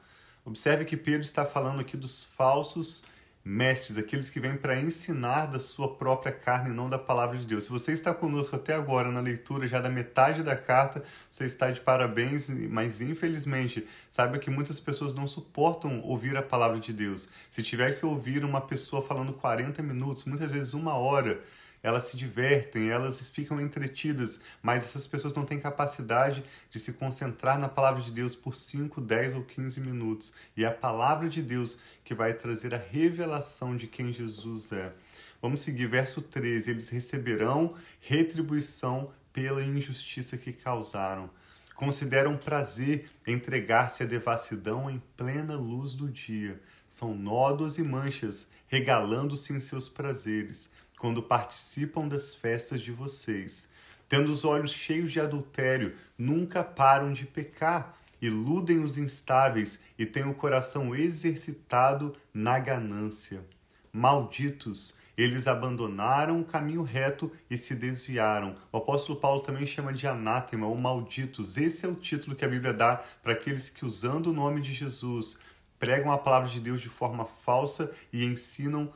Observe 0.45 0.85
que 0.85 0.97
Pedro 0.97 1.21
está 1.21 1.45
falando 1.47 1.81
aqui 1.81 1.97
dos 1.97 2.25
falsos 2.25 3.05
mestres, 3.45 3.99
aqueles 3.99 4.31
que 4.31 4.39
vêm 4.39 4.57
para 4.57 4.81
ensinar 4.81 5.47
da 5.47 5.59
sua 5.59 5.97
própria 5.97 6.33
carne 6.33 6.71
e 6.71 6.73
não 6.73 6.89
da 6.89 6.99
palavra 6.99 7.37
de 7.37 7.47
Deus. 7.47 7.65
Se 7.65 7.71
você 7.71 7.93
está 7.93 8.15
conosco 8.15 8.55
até 8.55 8.75
agora 8.75 9.11
na 9.11 9.21
leitura 9.21 9.67
já 9.67 9.81
da 9.81 9.91
metade 9.91 10.43
da 10.43 10.57
carta, 10.57 11.03
você 11.31 11.45
está 11.45 11.71
de 11.71 11.81
parabéns, 11.81 12.49
mas 12.71 13.01
infelizmente, 13.01 13.87
saiba 14.11 14.39
que 14.39 14.51
muitas 14.51 14.79
pessoas 14.79 15.13
não 15.13 15.27
suportam 15.27 16.01
ouvir 16.03 16.37
a 16.37 16.43
palavra 16.43 16.79
de 16.79 16.93
Deus. 16.93 17.29
Se 17.51 17.63
tiver 17.63 17.99
que 17.99 18.07
ouvir 18.07 18.45
uma 18.45 18.61
pessoa 18.61 19.03
falando 19.03 19.33
40 19.33 19.83
minutos, 19.83 20.25
muitas 20.25 20.53
vezes 20.53 20.73
uma 20.73 20.95
hora, 20.95 21.43
elas 21.83 22.05
se 22.05 22.17
divertem, 22.17 22.91
elas 22.91 23.29
ficam 23.29 23.61
entretidas, 23.61 24.41
mas 24.63 24.85
essas 24.85 25.07
pessoas 25.07 25.35
não 25.35 25.45
têm 25.45 25.59
capacidade 25.59 26.45
de 26.71 26.79
se 26.79 26.93
concentrar 26.93 27.59
na 27.59 27.69
palavra 27.69 28.01
de 28.01 28.13
Deus 28.13 28.37
por 28.37 28.55
5, 28.55 29.01
10 29.01 29.35
ou 29.35 29.43
15 29.43 29.81
minutos. 29.81 30.33
E 30.57 30.63
é 30.63 30.69
a 30.69 30.73
palavra 30.73 31.29
de 31.29 31.43
Deus 31.43 31.79
que 32.05 32.15
vai 32.15 32.35
trazer 32.35 32.73
a 32.73 32.79
revelação 32.79 33.77
de 33.77 33.89
quem 33.89 34.13
Jesus 34.13 34.71
é. 34.71 34.93
Vamos 35.41 35.61
seguir, 35.61 35.89
verso 35.89 36.23
13: 36.23 36.71
Eles 36.71 36.89
receberão 36.89 37.75
retribuição 38.01 39.13
pela 39.33 39.63
injustiça 39.63 40.39
que 40.39 40.53
causaram. 40.53 41.29
Consideram 41.75 42.37
prazer 42.37 43.11
entregar-se 43.27 44.05
à 44.05 44.07
devassidão 44.07 44.89
em 44.89 45.03
plena 45.17 45.57
luz 45.57 45.95
do 45.95 46.09
dia. 46.09 46.61
São 46.89 47.13
nódoas 47.13 47.79
e 47.79 47.83
manchas, 47.83 48.51
regalando-se 48.69 49.53
em 49.53 49.59
seus 49.59 49.89
prazeres 49.89 50.71
quando 51.03 51.21
participam 51.21 52.07
das 52.07 52.33
festas 52.33 52.81
de 52.81 52.93
vocês. 52.93 53.69
Tendo 54.09 54.31
os 54.31 54.45
olhos 54.45 54.71
cheios 54.71 55.11
de 55.11 55.19
adultério, 55.19 55.97
nunca 56.17 56.63
param 56.63 57.13
de 57.13 57.27
pecar, 57.27 57.99
iludem 58.21 58.79
os 58.85 58.97
instáveis 58.97 59.81
e 59.99 60.07
têm 60.07 60.31
o 60.31 60.33
coração 60.33 60.95
exercitado 60.95 62.15
na 62.33 62.57
ganância. 62.61 63.45
Malditos, 63.93 65.01
eles 65.17 65.49
abandonaram 65.49 66.41
o 66.41 66.45
caminho 66.45 66.85
reto 66.85 67.33
e 67.51 67.57
se 67.57 67.75
desviaram. 67.75 68.55
O 68.71 68.77
apóstolo 68.77 69.19
Paulo 69.19 69.41
também 69.41 69.67
chama 69.67 69.93
de 69.93 70.07
anátema 70.07 70.69
ou 70.69 70.77
malditos. 70.77 71.57
Esse 71.57 71.85
é 71.85 71.89
o 71.89 71.97
título 71.97 72.37
que 72.37 72.45
a 72.45 72.49
Bíblia 72.49 72.73
dá 72.73 73.03
para 73.25 73.33
aqueles 73.33 73.69
que, 73.69 73.85
usando 73.85 74.29
o 74.29 74.33
nome 74.33 74.61
de 74.61 74.73
Jesus, 74.73 75.41
pregam 75.81 76.13
a 76.13 76.19
palavra 76.19 76.49
de 76.49 76.61
Deus 76.61 76.81
de 76.81 76.89
forma 76.89 77.25
falsa 77.25 77.93
e 78.13 78.25
ensinam 78.25 78.93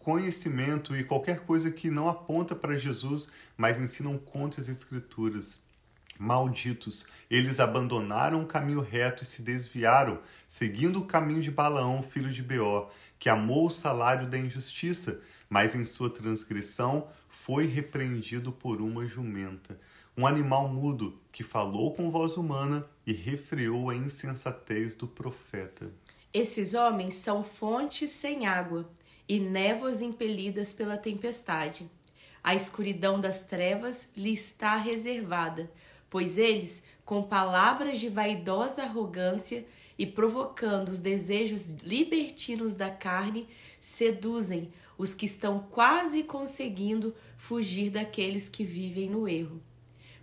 conhecimento 0.00 0.96
e 0.96 1.04
qualquer 1.04 1.40
coisa 1.40 1.70
que 1.70 1.90
não 1.90 2.08
aponta 2.08 2.56
para 2.56 2.76
Jesus, 2.76 3.30
mas 3.56 3.78
ensinam 3.78 4.18
contra 4.18 4.60
as 4.60 4.68
Escrituras. 4.68 5.60
Malditos, 6.18 7.06
eles 7.30 7.60
abandonaram 7.60 8.42
o 8.42 8.46
caminho 8.46 8.80
reto 8.80 9.22
e 9.22 9.26
se 9.26 9.42
desviaram, 9.42 10.18
seguindo 10.48 10.98
o 10.98 11.06
caminho 11.06 11.40
de 11.40 11.50
Balaão, 11.50 12.02
filho 12.02 12.30
de 12.30 12.42
Beor, 12.42 12.90
que 13.18 13.28
amou 13.28 13.66
o 13.66 13.70
salário 13.70 14.28
da 14.28 14.38
injustiça, 14.38 15.20
mas 15.48 15.74
em 15.74 15.84
sua 15.84 16.10
transgressão 16.10 17.08
foi 17.28 17.66
repreendido 17.66 18.52
por 18.52 18.80
uma 18.80 19.06
jumenta, 19.06 19.78
um 20.16 20.26
animal 20.26 20.68
mudo 20.68 21.18
que 21.30 21.42
falou 21.42 21.92
com 21.94 22.10
voz 22.10 22.36
humana 22.36 22.86
e 23.06 23.12
refreou 23.12 23.90
a 23.90 23.94
insensatez 23.94 24.94
do 24.94 25.06
profeta. 25.06 25.90
Esses 26.32 26.74
homens 26.74 27.14
são 27.14 27.42
fontes 27.42 28.10
sem 28.10 28.46
água 28.46 28.88
e 29.30 29.38
névoas 29.38 30.02
impelidas 30.02 30.72
pela 30.72 30.96
tempestade. 30.96 31.88
A 32.42 32.52
escuridão 32.52 33.20
das 33.20 33.44
trevas 33.44 34.08
lhe 34.16 34.34
está 34.34 34.76
reservada, 34.76 35.70
pois 36.10 36.36
eles, 36.36 36.82
com 37.04 37.22
palavras 37.22 38.00
de 38.00 38.08
vaidosa 38.08 38.82
arrogância 38.82 39.64
e 39.96 40.04
provocando 40.04 40.88
os 40.88 40.98
desejos 40.98 41.68
libertinos 41.84 42.74
da 42.74 42.90
carne, 42.90 43.46
seduzem 43.80 44.72
os 44.98 45.14
que 45.14 45.26
estão 45.26 45.60
quase 45.70 46.24
conseguindo 46.24 47.14
fugir 47.38 47.88
daqueles 47.88 48.48
que 48.48 48.64
vivem 48.64 49.08
no 49.08 49.28
erro. 49.28 49.62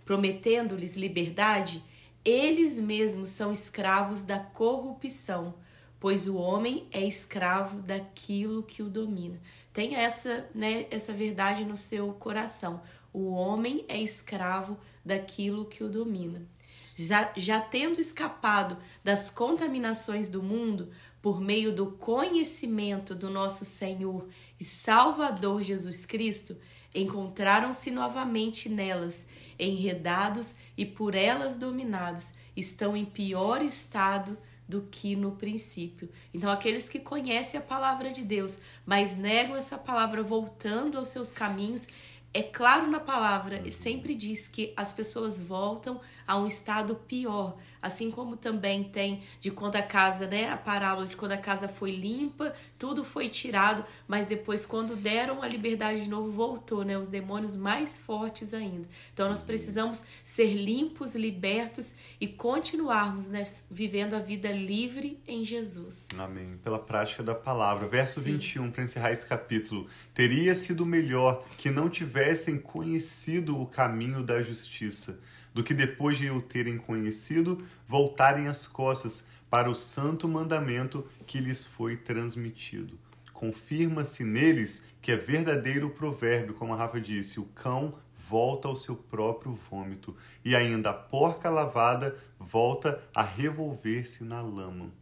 Prometendo-lhes 0.04 0.96
liberdade, 0.96 1.82
eles 2.22 2.78
mesmos 2.78 3.30
são 3.30 3.50
escravos 3.52 4.22
da 4.22 4.38
corrupção 4.38 5.54
pois 6.00 6.28
o 6.28 6.36
homem 6.36 6.86
é 6.92 7.04
escravo 7.04 7.82
daquilo 7.82 8.62
que 8.62 8.82
o 8.82 8.88
domina. 8.88 9.40
Tenha 9.72 9.98
essa, 9.98 10.48
né, 10.54 10.86
essa 10.90 11.12
verdade 11.12 11.64
no 11.64 11.76
seu 11.76 12.12
coração. 12.12 12.80
O 13.12 13.30
homem 13.30 13.84
é 13.88 14.00
escravo 14.00 14.78
daquilo 15.04 15.64
que 15.64 15.82
o 15.82 15.88
domina. 15.88 16.46
Já, 16.94 17.32
já 17.36 17.60
tendo 17.60 18.00
escapado 18.00 18.76
das 19.04 19.30
contaminações 19.30 20.28
do 20.28 20.42
mundo 20.42 20.90
por 21.22 21.40
meio 21.40 21.72
do 21.72 21.92
conhecimento 21.92 23.14
do 23.14 23.30
nosso 23.30 23.64
Senhor 23.64 24.28
e 24.58 24.64
Salvador 24.64 25.62
Jesus 25.62 26.04
Cristo, 26.04 26.56
encontraram-se 26.94 27.90
novamente 27.90 28.68
nelas, 28.68 29.26
enredados 29.58 30.56
e 30.76 30.84
por 30.84 31.14
elas 31.14 31.56
dominados, 31.56 32.34
estão 32.56 32.96
em 32.96 33.04
pior 33.04 33.62
estado 33.62 34.36
do 34.68 34.82
que 34.82 35.16
no 35.16 35.32
princípio. 35.32 36.10
Então, 36.32 36.50
aqueles 36.50 36.88
que 36.88 37.00
conhecem 37.00 37.58
a 37.58 37.62
palavra 37.62 38.10
de 38.12 38.22
Deus, 38.22 38.58
mas 38.84 39.16
negam 39.16 39.56
essa 39.56 39.78
palavra 39.78 40.22
voltando 40.22 40.98
aos 40.98 41.08
seus 41.08 41.32
caminhos, 41.32 41.88
é 42.34 42.42
claro 42.42 42.86
na 42.86 43.00
palavra, 43.00 43.56
ele 43.56 43.72
sempre 43.72 44.14
diz 44.14 44.46
que 44.46 44.74
as 44.76 44.92
pessoas 44.92 45.40
voltam 45.40 46.00
a 46.28 46.36
um 46.36 46.46
estado 46.46 46.94
pior. 46.94 47.56
Assim 47.80 48.10
como 48.10 48.36
também 48.36 48.84
tem 48.84 49.22
de 49.40 49.50
quando 49.50 49.76
a 49.76 49.82
casa, 49.82 50.26
né, 50.26 50.50
a 50.50 50.56
parábola 50.56 51.06
de 51.06 51.16
quando 51.16 51.32
a 51.32 51.38
casa 51.38 51.68
foi 51.68 51.92
limpa, 51.92 52.52
tudo 52.78 53.04
foi 53.04 53.28
tirado, 53.28 53.84
mas 54.06 54.26
depois 54.26 54.66
quando 54.66 54.94
deram 54.94 55.42
a 55.42 55.48
liberdade 55.48 56.02
de 56.02 56.10
novo 56.10 56.30
voltou, 56.30 56.84
né, 56.84 56.98
os 56.98 57.08
demônios 57.08 57.56
mais 57.56 57.98
fortes 57.98 58.52
ainda. 58.52 58.86
Então 59.14 59.28
nós 59.28 59.42
precisamos 59.42 60.04
ser 60.22 60.52
limpos, 60.54 61.14
libertos 61.14 61.94
e 62.20 62.26
continuarmos, 62.26 63.28
né, 63.28 63.44
vivendo 63.70 64.14
a 64.14 64.18
vida 64.18 64.50
livre 64.50 65.22
em 65.26 65.44
Jesus. 65.44 66.08
Amém. 66.18 66.58
Pela 66.62 66.80
prática 66.80 67.22
da 67.22 67.34
palavra. 67.34 67.88
Verso 67.88 68.20
Sim. 68.20 68.32
21 68.32 68.70
para 68.70 68.82
encerrar 68.82 69.12
esse 69.12 69.24
capítulo. 69.24 69.86
Teria 70.12 70.54
sido 70.54 70.84
melhor 70.84 71.44
que 71.56 71.70
não 71.70 71.88
tivessem 71.88 72.58
conhecido 72.58 73.58
o 73.58 73.66
caminho 73.66 74.22
da 74.22 74.42
justiça 74.42 75.20
do 75.58 75.64
que 75.64 75.74
depois 75.74 76.16
de 76.16 76.30
o 76.30 76.40
terem 76.40 76.78
conhecido, 76.78 77.60
voltarem 77.84 78.46
as 78.46 78.64
costas 78.64 79.26
para 79.50 79.68
o 79.68 79.74
santo 79.74 80.28
mandamento 80.28 81.04
que 81.26 81.40
lhes 81.40 81.66
foi 81.66 81.96
transmitido. 81.96 82.96
Confirma-se 83.32 84.22
neles 84.22 84.84
que 85.02 85.10
é 85.10 85.16
verdadeiro 85.16 85.88
o 85.88 85.90
provérbio, 85.90 86.54
como 86.54 86.72
a 86.72 86.76
Rafa 86.76 87.00
disse: 87.00 87.40
o 87.40 87.44
cão 87.44 87.98
volta 88.16 88.68
ao 88.68 88.76
seu 88.76 88.94
próprio 88.94 89.58
vômito, 89.68 90.14
e 90.44 90.54
ainda 90.54 90.90
a 90.90 90.94
porca 90.94 91.50
lavada 91.50 92.16
volta 92.38 93.02
a 93.12 93.24
revolver-se 93.24 94.22
na 94.22 94.40
lama. 94.40 94.92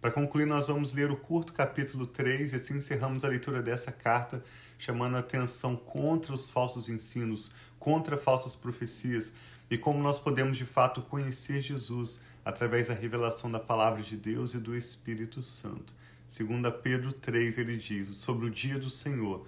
Para 0.00 0.10
concluir, 0.10 0.46
nós 0.46 0.68
vamos 0.68 0.94
ler 0.94 1.10
o 1.10 1.16
curto 1.16 1.52
capítulo 1.52 2.06
3 2.06 2.54
e 2.54 2.56
assim 2.56 2.78
encerramos 2.78 3.26
a 3.26 3.28
leitura 3.28 3.60
dessa 3.60 3.92
carta, 3.92 4.42
chamando 4.78 5.16
a 5.16 5.20
atenção 5.20 5.76
contra 5.76 6.32
os 6.32 6.48
falsos 6.48 6.88
ensinos, 6.88 7.52
contra 7.78 8.16
falsas 8.16 8.56
profecias, 8.56 9.34
e 9.70 9.76
como 9.76 10.02
nós 10.02 10.18
podemos 10.18 10.56
de 10.56 10.64
fato 10.64 11.02
conhecer 11.02 11.62
Jesus 11.62 12.20
através 12.44 12.88
da 12.88 12.94
revelação 12.94 13.50
da 13.50 13.60
palavra 13.60 14.02
de 14.02 14.16
Deus 14.16 14.54
e 14.54 14.58
do 14.58 14.76
Espírito 14.76 15.42
Santo. 15.42 15.94
Segundo 16.26 16.70
Pedro 16.70 17.12
3, 17.12 17.58
ele 17.58 17.76
diz 17.76 18.16
sobre 18.16 18.46
o 18.46 18.50
dia 18.50 18.78
do 18.78 18.90
Senhor: 18.90 19.46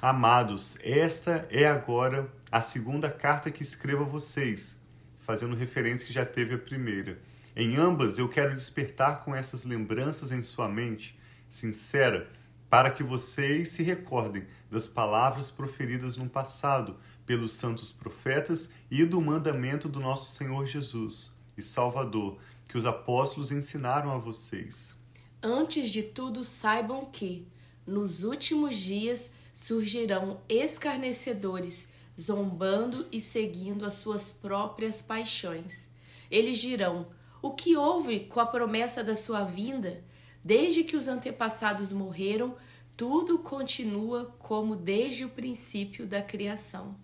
Amados, 0.00 0.78
esta 0.82 1.46
é 1.50 1.66
agora 1.66 2.30
a 2.50 2.60
segunda 2.60 3.10
carta 3.10 3.50
que 3.50 3.62
escrevo 3.62 4.04
a 4.04 4.08
vocês, 4.08 4.80
fazendo 5.18 5.56
referência 5.56 6.06
que 6.06 6.12
já 6.12 6.24
teve 6.24 6.54
a 6.54 6.58
primeira. 6.58 7.18
Em 7.54 7.76
ambas 7.76 8.18
eu 8.18 8.28
quero 8.28 8.54
despertar 8.54 9.24
com 9.24 9.34
essas 9.34 9.64
lembranças 9.64 10.30
em 10.30 10.42
sua 10.42 10.68
mente 10.68 11.18
sincera, 11.48 12.28
para 12.70 12.90
que 12.90 13.02
vocês 13.02 13.68
se 13.68 13.82
recordem 13.82 14.46
das 14.70 14.86
palavras 14.86 15.50
proferidas 15.50 16.16
no 16.16 16.28
passado 16.28 16.96
pelos 17.24 17.52
santos 17.52 17.92
profetas 17.92 18.72
e 18.90 19.04
do 19.04 19.20
mandamento 19.20 19.88
do 19.88 20.00
nosso 20.00 20.30
Senhor 20.32 20.66
Jesus 20.66 21.38
e 21.56 21.62
Salvador, 21.62 22.38
que 22.68 22.78
os 22.78 22.86
apóstolos 22.86 23.50
ensinaram 23.50 24.10
a 24.10 24.18
vocês. 24.18 24.96
Antes 25.42 25.90
de 25.90 26.02
tudo, 26.02 26.42
saibam 26.42 27.04
que, 27.06 27.46
nos 27.86 28.24
últimos 28.24 28.76
dias, 28.76 29.30
surgirão 29.54 30.40
escarnecedores, 30.48 31.88
zombando 32.18 33.06
e 33.12 33.20
seguindo 33.20 33.84
as 33.84 33.94
suas 33.94 34.30
próprias 34.30 35.00
paixões. 35.00 35.90
Eles 36.30 36.58
dirão: 36.58 37.08
O 37.40 37.52
que 37.52 37.76
houve 37.76 38.20
com 38.20 38.40
a 38.40 38.46
promessa 38.46 39.02
da 39.02 39.16
sua 39.16 39.44
vinda? 39.44 40.02
Desde 40.48 40.82
que 40.82 40.96
os 40.96 41.08
antepassados 41.08 41.92
morreram, 41.92 42.56
tudo 42.96 43.38
continua 43.38 44.34
como 44.38 44.74
desde 44.74 45.26
o 45.26 45.28
princípio 45.28 46.06
da 46.06 46.22
criação 46.22 46.96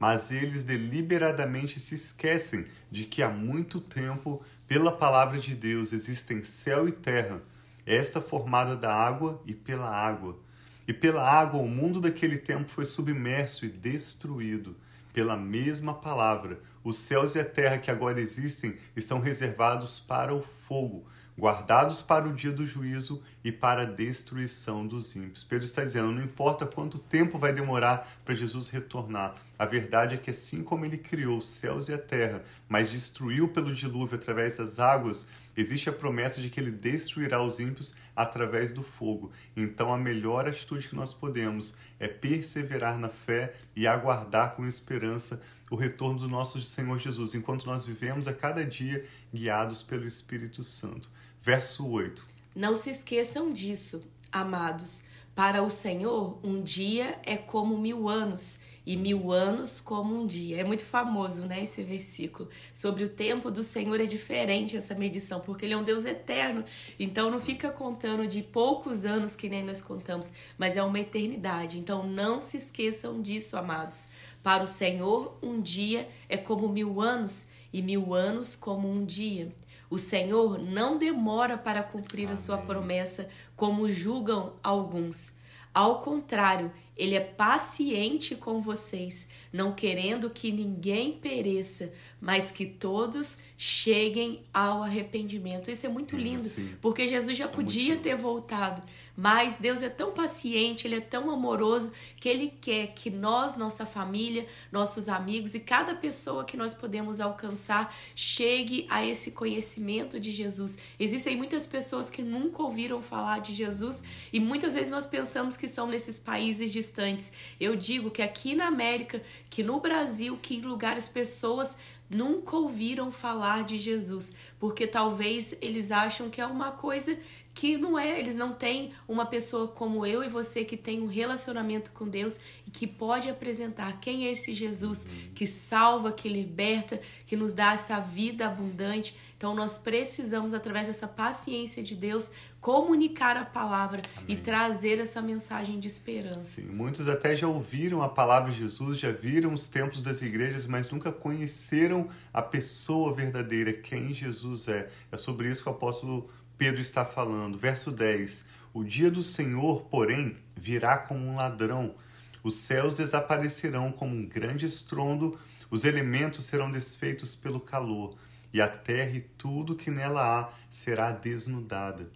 mas 0.00 0.30
eles 0.30 0.62
deliberadamente 0.62 1.80
se 1.80 1.96
esquecem 1.96 2.66
de 2.88 3.04
que 3.04 3.20
há 3.20 3.28
muito 3.28 3.80
tempo, 3.80 4.40
pela 4.64 4.92
palavra 4.92 5.40
de 5.40 5.56
Deus, 5.56 5.92
existem 5.92 6.40
céu 6.40 6.88
e 6.88 6.92
terra, 6.92 7.42
esta 7.84 8.20
formada 8.20 8.76
da 8.76 8.94
água 8.94 9.42
e 9.44 9.52
pela 9.52 9.90
água. 9.90 10.38
E 10.86 10.92
pela 10.92 11.28
água 11.28 11.60
o 11.60 11.68
mundo 11.68 12.00
daquele 12.00 12.38
tempo 12.38 12.70
foi 12.70 12.84
submerso 12.84 13.66
e 13.66 13.68
destruído. 13.68 14.76
Pela 15.12 15.36
mesma 15.36 15.94
palavra, 15.94 16.60
os 16.84 16.96
céus 16.96 17.34
e 17.34 17.40
a 17.40 17.44
terra 17.44 17.78
que 17.78 17.90
agora 17.90 18.20
existem 18.20 18.78
estão 18.94 19.18
reservados 19.18 19.98
para 19.98 20.32
o 20.32 20.44
fogo 20.68 21.04
guardados 21.38 22.02
para 22.02 22.28
o 22.28 22.32
dia 22.32 22.50
do 22.50 22.66
juízo 22.66 23.22
e 23.44 23.52
para 23.52 23.82
a 23.82 23.86
destruição 23.86 24.84
dos 24.84 25.14
ímpios. 25.14 25.44
Pedro 25.44 25.64
está 25.64 25.84
dizendo: 25.84 26.10
não 26.10 26.22
importa 26.22 26.66
quanto 26.66 26.98
tempo 26.98 27.38
vai 27.38 27.52
demorar 27.52 28.06
para 28.24 28.34
Jesus 28.34 28.68
retornar, 28.68 29.36
a 29.56 29.64
verdade 29.64 30.16
é 30.16 30.18
que 30.18 30.30
assim 30.30 30.64
como 30.64 30.84
ele 30.84 30.98
criou 30.98 31.38
os 31.38 31.46
céus 31.46 31.88
e 31.88 31.94
a 31.94 31.98
terra, 31.98 32.42
mas 32.68 32.90
destruiu 32.90 33.48
pelo 33.48 33.72
dilúvio 33.72 34.16
através 34.16 34.56
das 34.56 34.80
águas, 34.80 35.28
existe 35.56 35.88
a 35.88 35.92
promessa 35.92 36.40
de 36.40 36.50
que 36.50 36.58
ele 36.58 36.72
destruirá 36.72 37.40
os 37.40 37.60
ímpios 37.60 37.94
através 38.16 38.72
do 38.72 38.82
fogo. 38.82 39.30
Então 39.56 39.94
a 39.94 39.98
melhor 39.98 40.48
atitude 40.48 40.88
que 40.88 40.96
nós 40.96 41.14
podemos 41.14 41.76
é 42.00 42.08
perseverar 42.08 42.98
na 42.98 43.08
fé 43.08 43.54
e 43.76 43.86
aguardar 43.86 44.56
com 44.56 44.66
esperança 44.66 45.40
o 45.70 45.76
retorno 45.76 46.18
do 46.18 46.28
nosso 46.28 46.60
Senhor 46.62 46.98
Jesus, 46.98 47.34
enquanto 47.34 47.66
nós 47.66 47.84
vivemos 47.84 48.26
a 48.26 48.32
cada 48.32 48.64
dia 48.64 49.04
guiados 49.32 49.82
pelo 49.82 50.06
Espírito 50.06 50.64
Santo. 50.64 51.10
Verso 51.48 51.88
8. 51.88 52.26
Não 52.54 52.74
se 52.74 52.90
esqueçam 52.90 53.50
disso, 53.50 54.06
amados. 54.30 55.04
Para 55.34 55.62
o 55.62 55.70
Senhor, 55.70 56.38
um 56.44 56.62
dia 56.62 57.18
é 57.24 57.38
como 57.38 57.78
mil 57.78 58.06
anos, 58.06 58.58
e 58.84 58.98
mil 58.98 59.32
anos 59.32 59.80
como 59.80 60.14
um 60.14 60.26
dia. 60.26 60.60
É 60.60 60.64
muito 60.64 60.84
famoso, 60.84 61.46
né, 61.46 61.64
esse 61.64 61.82
versículo. 61.82 62.50
Sobre 62.74 63.02
o 63.02 63.08
tempo 63.08 63.50
do 63.50 63.62
Senhor 63.62 63.98
é 63.98 64.04
diferente 64.04 64.76
essa 64.76 64.94
medição, 64.94 65.40
porque 65.40 65.64
Ele 65.64 65.72
é 65.72 65.76
um 65.78 65.82
Deus 65.82 66.04
eterno. 66.04 66.66
Então 67.00 67.30
não 67.30 67.40
fica 67.40 67.70
contando 67.70 68.26
de 68.26 68.42
poucos 68.42 69.06
anos 69.06 69.34
que 69.34 69.48
nem 69.48 69.64
nós 69.64 69.80
contamos, 69.80 70.30
mas 70.58 70.76
é 70.76 70.82
uma 70.82 71.00
eternidade. 71.00 71.78
Então 71.78 72.06
não 72.06 72.42
se 72.42 72.58
esqueçam 72.58 73.22
disso, 73.22 73.56
amados. 73.56 74.10
Para 74.42 74.64
o 74.64 74.66
Senhor, 74.66 75.38
um 75.42 75.62
dia 75.62 76.06
é 76.28 76.36
como 76.36 76.68
mil 76.68 77.00
anos, 77.00 77.46
e 77.72 77.80
mil 77.80 78.12
anos 78.12 78.54
como 78.54 78.86
um 78.86 79.02
dia. 79.02 79.50
O 79.90 79.98
Senhor 79.98 80.58
não 80.58 80.98
demora 80.98 81.56
para 81.56 81.82
cumprir 81.82 82.24
Amém. 82.24 82.34
a 82.34 82.36
sua 82.36 82.58
promessa, 82.58 83.28
como 83.56 83.90
julgam 83.90 84.54
alguns. 84.62 85.32
Ao 85.72 86.00
contrário, 86.00 86.72
ele 86.98 87.14
é 87.14 87.20
paciente 87.20 88.34
com 88.34 88.60
vocês, 88.60 89.28
não 89.52 89.72
querendo 89.72 90.28
que 90.28 90.50
ninguém 90.50 91.12
pereça, 91.12 91.92
mas 92.20 92.50
que 92.50 92.66
todos 92.66 93.38
cheguem 93.56 94.42
ao 94.52 94.82
arrependimento. 94.82 95.70
Isso 95.70 95.86
é 95.86 95.88
muito 95.88 96.16
lindo, 96.16 96.48
porque 96.80 97.08
Jesus 97.08 97.36
já 97.36 97.44
Isso 97.44 97.54
é 97.54 97.56
podia 97.56 97.94
é 97.94 97.96
ter 97.96 98.16
voltado, 98.16 98.82
mas 99.16 99.58
Deus 99.58 99.82
é 99.82 99.88
tão 99.88 100.12
paciente, 100.12 100.86
ele 100.86 100.96
é 100.96 101.00
tão 101.00 101.30
amoroso 101.30 101.92
que 102.20 102.28
ele 102.28 102.52
quer 102.60 102.88
que 102.88 103.10
nós, 103.10 103.56
nossa 103.56 103.86
família, 103.86 104.46
nossos 104.70 105.08
amigos 105.08 105.54
e 105.54 105.60
cada 105.60 105.94
pessoa 105.94 106.44
que 106.44 106.56
nós 106.56 106.74
podemos 106.74 107.20
alcançar 107.20 107.94
chegue 108.14 108.86
a 108.88 109.04
esse 109.04 109.32
conhecimento 109.32 110.20
de 110.20 110.32
Jesus. 110.32 110.78
Existem 110.98 111.36
muitas 111.36 111.66
pessoas 111.66 112.10
que 112.10 112.22
nunca 112.22 112.62
ouviram 112.62 113.02
falar 113.02 113.40
de 113.40 113.54
Jesus 113.54 114.02
e 114.32 114.38
muitas 114.40 114.74
vezes 114.74 114.90
nós 114.90 115.06
pensamos 115.06 115.56
que 115.56 115.68
são 115.68 115.86
nesses 115.86 116.18
países 116.18 116.72
distantes. 116.88 117.30
Eu 117.60 117.76
digo 117.76 118.10
que 118.10 118.22
aqui 118.22 118.54
na 118.54 118.66
América, 118.66 119.22
que 119.50 119.62
no 119.62 119.78
Brasil, 119.80 120.38
que 120.40 120.56
em 120.56 120.60
lugares 120.62 121.08
pessoas 121.08 121.76
nunca 122.10 122.56
ouviram 122.56 123.12
falar 123.12 123.64
de 123.64 123.76
Jesus, 123.76 124.32
porque 124.58 124.86
talvez 124.86 125.54
eles 125.60 125.90
acham 125.90 126.30
que 126.30 126.40
é 126.40 126.46
uma 126.46 126.72
coisa 126.72 127.18
que 127.54 127.76
não 127.76 127.98
é, 127.98 128.18
eles 128.18 128.36
não 128.36 128.52
têm 128.52 128.92
uma 129.06 129.26
pessoa 129.26 129.68
como 129.68 130.06
eu 130.06 130.22
e 130.22 130.28
você 130.28 130.64
que 130.64 130.76
tem 130.76 131.02
um 131.02 131.06
relacionamento 131.06 131.90
com 131.92 132.08
Deus 132.08 132.38
e 132.66 132.70
que 132.70 132.86
pode 132.86 133.28
apresentar 133.28 134.00
quem 134.00 134.26
é 134.26 134.32
esse 134.32 134.52
Jesus 134.52 135.04
que 135.34 135.46
salva, 135.46 136.12
que 136.12 136.28
liberta, 136.28 137.00
que 137.26 137.36
nos 137.36 137.52
dá 137.52 137.74
essa 137.74 137.98
vida 138.00 138.46
abundante. 138.46 139.14
Então 139.38 139.54
nós 139.54 139.78
precisamos 139.78 140.52
através 140.52 140.88
dessa 140.88 141.06
paciência 141.06 141.80
de 141.80 141.94
Deus 141.94 142.28
comunicar 142.60 143.36
a 143.36 143.44
palavra 143.44 144.02
Amém. 144.16 144.36
e 144.36 144.36
trazer 144.36 144.98
essa 144.98 145.22
mensagem 145.22 145.78
de 145.78 145.86
esperança. 145.86 146.60
Sim, 146.60 146.66
muitos 146.66 147.06
até 147.06 147.36
já 147.36 147.46
ouviram 147.46 148.02
a 148.02 148.08
palavra 148.08 148.50
de 148.50 148.58
Jesus, 148.58 148.98
já 148.98 149.12
viram 149.12 149.54
os 149.54 149.68
templos 149.68 150.02
das 150.02 150.22
igrejas, 150.22 150.66
mas 150.66 150.90
nunca 150.90 151.12
conheceram 151.12 152.08
a 152.34 152.42
pessoa 152.42 153.14
verdadeira, 153.14 153.72
quem 153.72 154.12
Jesus 154.12 154.66
é. 154.66 154.90
É 155.12 155.16
sobre 155.16 155.48
isso 155.48 155.62
que 155.62 155.68
o 155.68 155.72
apóstolo 155.72 156.28
Pedro 156.56 156.80
está 156.80 157.04
falando. 157.04 157.56
Verso 157.56 157.92
10: 157.92 158.44
O 158.74 158.82
dia 158.82 159.08
do 159.08 159.22
Senhor, 159.22 159.82
porém, 159.82 160.36
virá 160.56 160.98
como 160.98 161.24
um 161.24 161.36
ladrão. 161.36 161.94
Os 162.42 162.56
céus 162.56 162.94
desaparecerão 162.94 163.92
como 163.92 164.16
um 164.16 164.26
grande 164.26 164.66
estrondo, 164.66 165.38
os 165.70 165.84
elementos 165.84 166.44
serão 166.44 166.72
desfeitos 166.72 167.36
pelo 167.36 167.60
calor, 167.60 168.16
e 168.52 168.60
a 168.60 168.68
terra 168.68 169.16
e 169.16 169.20
tudo 169.20 169.76
que 169.76 169.90
nela 169.90 170.40
há 170.40 170.52
será 170.70 171.12
desnudada. 171.12 172.10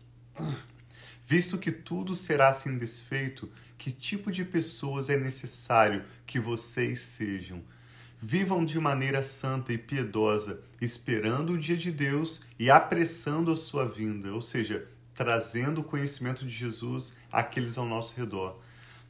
Visto 1.24 1.58
que 1.58 1.72
tudo 1.72 2.14
será 2.14 2.48
assim 2.48 2.76
desfeito, 2.76 3.50
que 3.78 3.90
tipo 3.90 4.30
de 4.30 4.44
pessoas 4.44 5.08
é 5.08 5.16
necessário 5.16 6.04
que 6.26 6.38
vocês 6.38 7.00
sejam? 7.00 7.62
Vivam 8.20 8.64
de 8.64 8.78
maneira 8.78 9.22
santa 9.22 9.72
e 9.72 9.78
piedosa, 9.78 10.60
esperando 10.80 11.54
o 11.54 11.58
dia 11.58 11.76
de 11.76 11.90
Deus 11.90 12.42
e 12.58 12.70
apressando 12.70 13.50
a 13.50 13.56
sua 13.56 13.84
vinda, 13.88 14.32
ou 14.32 14.40
seja, 14.40 14.86
trazendo 15.14 15.80
o 15.80 15.84
conhecimento 15.84 16.44
de 16.44 16.52
Jesus 16.52 17.16
àqueles 17.32 17.76
ao 17.76 17.86
nosso 17.86 18.16
redor. 18.16 18.60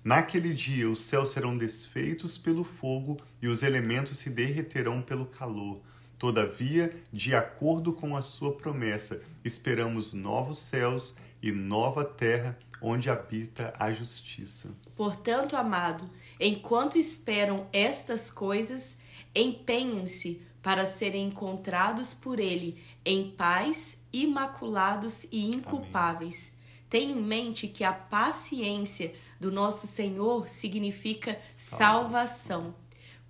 Naquele 0.05 0.53
dia 0.53 0.89
os 0.91 1.03
céus 1.03 1.31
serão 1.31 1.57
desfeitos 1.57 2.37
pelo 2.37 2.65
fogo 2.65 3.21
e 3.41 3.49
os 3.49 3.63
elementos 3.63 4.19
se 4.19 4.31
derreterão 4.31 5.01
pelo 5.03 5.27
calor. 5.27 5.81
Todavia, 6.23 6.95
de 7.13 7.35
acordo 7.35 7.93
com 7.93 8.17
a 8.17 8.23
sua 8.23 8.53
promessa, 8.53 9.21
esperamos 9.45 10.15
novos 10.15 10.57
céus 10.59 11.17
e 11.43 11.51
nova 11.51 12.05
terra 12.05 12.57
onde 12.81 13.11
habita 13.11 13.75
a 13.77 13.93
justiça. 13.93 14.71
Portanto, 14.95 15.57
amado, 15.57 16.09
enquanto 16.39 16.97
esperam 16.97 17.67
estas 17.73 18.31
coisas, 18.31 18.99
empenhem-se 19.35 20.41
para 20.63 20.87
serem 20.87 21.27
encontrados 21.27 22.15
por 22.15 22.39
ele 22.39 22.81
em 23.05 23.33
paz, 23.33 23.99
imaculados 24.13 25.27
e 25.33 25.51
inculpáveis. 25.51 26.57
Tenha 26.89 27.11
em 27.11 27.21
mente 27.21 27.67
que 27.67 27.83
a 27.83 27.93
paciência 27.93 29.13
do 29.41 29.51
nosso 29.51 29.89
Senhor 29.89 30.49
significa 30.49 31.37
salvação. 31.53 32.73
salvação, 32.73 32.82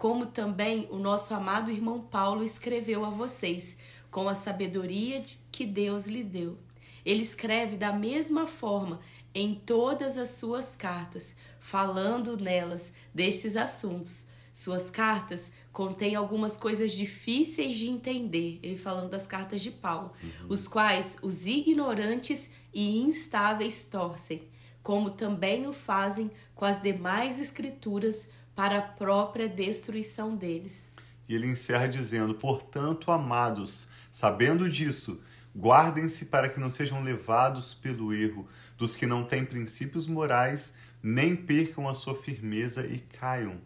como 0.03 0.27
também 0.27 0.89
o 0.91 0.99
nosso 0.99 1.33
amado 1.33 1.71
irmão 1.71 2.01
Paulo 2.01 2.43
escreveu 2.43 3.05
a 3.05 3.09
vocês, 3.09 3.77
com 4.11 4.29
a 4.29 4.35
sabedoria 4.35 5.23
que 5.53 5.65
Deus 5.65 6.09
lhe 6.09 6.25
deu. 6.25 6.59
Ele 7.05 7.23
escreve 7.23 7.77
da 7.77 7.93
mesma 7.93 8.45
forma 8.45 8.99
em 9.33 9.55
todas 9.55 10.19
as 10.19 10.31
suas 10.31 10.75
cartas, 10.75 11.37
falando 11.61 12.37
nelas 12.37 12.93
destes 13.15 13.57
assuntos. 13.57 14.27
Suas 14.53 14.91
cartas 14.91 15.53
contêm 15.73 16.17
algumas 16.17 16.57
coisas 16.57 16.91
difíceis 16.91 17.77
de 17.77 17.87
entender, 17.87 18.59
ele 18.61 18.77
falando 18.77 19.11
das 19.11 19.29
cartas 19.29 19.61
de 19.61 19.71
Paulo, 19.71 20.11
uhum. 20.21 20.47
os 20.49 20.67
quais 20.67 21.17
os 21.23 21.47
ignorantes 21.47 22.51
e 22.75 23.03
instáveis 23.03 23.85
torcem, 23.85 24.49
como 24.83 25.11
também 25.11 25.69
o 25.69 25.73
fazem 25.73 26.29
com 26.57 26.65
as 26.65 26.83
demais 26.83 27.39
escrituras 27.39 28.29
para 28.55 28.79
a 28.79 28.83
própria 28.83 29.49
destruição 29.49 30.37
deles. 30.37 30.91
E 31.29 31.35
ele 31.35 31.47
encerra 31.47 31.87
dizendo: 31.87 32.35
Portanto, 32.35 33.11
amados, 33.11 33.89
sabendo 34.11 34.69
disso, 34.69 35.23
guardem-se 35.57 36.27
para 36.27 36.49
que 36.49 36.61
não 36.61 36.71
sejam 36.71 37.03
levados 37.03 37.75
pelo 37.75 38.13
erro 38.13 38.49
dos 38.77 38.97
que 38.97 39.07
não 39.07 39.25
têm 39.25 39.45
princípios 39.45 40.07
morais, 40.07 40.75
nem 41.03 41.35
percam 41.37 41.89
a 41.89 41.95
sua 41.95 42.15
firmeza 42.15 42.87
e 42.87 42.99
caiam. 42.99 43.61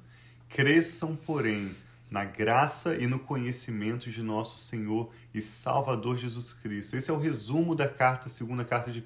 Cresçam, 0.49 1.16
porém, 1.16 1.75
na 2.11 2.25
graça 2.25 2.96
e 2.96 3.07
no 3.07 3.18
conhecimento 3.18 4.11
de 4.11 4.22
nosso 4.22 4.59
Senhor 4.59 5.12
e 5.35 5.42
Salvador 5.42 6.16
Jesus 6.16 6.53
Cristo. 6.53 6.96
Esse 6.96 7.11
é 7.11 7.14
o 7.14 7.18
resumo 7.18 7.75
da 7.75 7.88
carta, 7.88 8.29
segunda 8.29 8.64
carta 8.64 8.90
de 8.90 9.01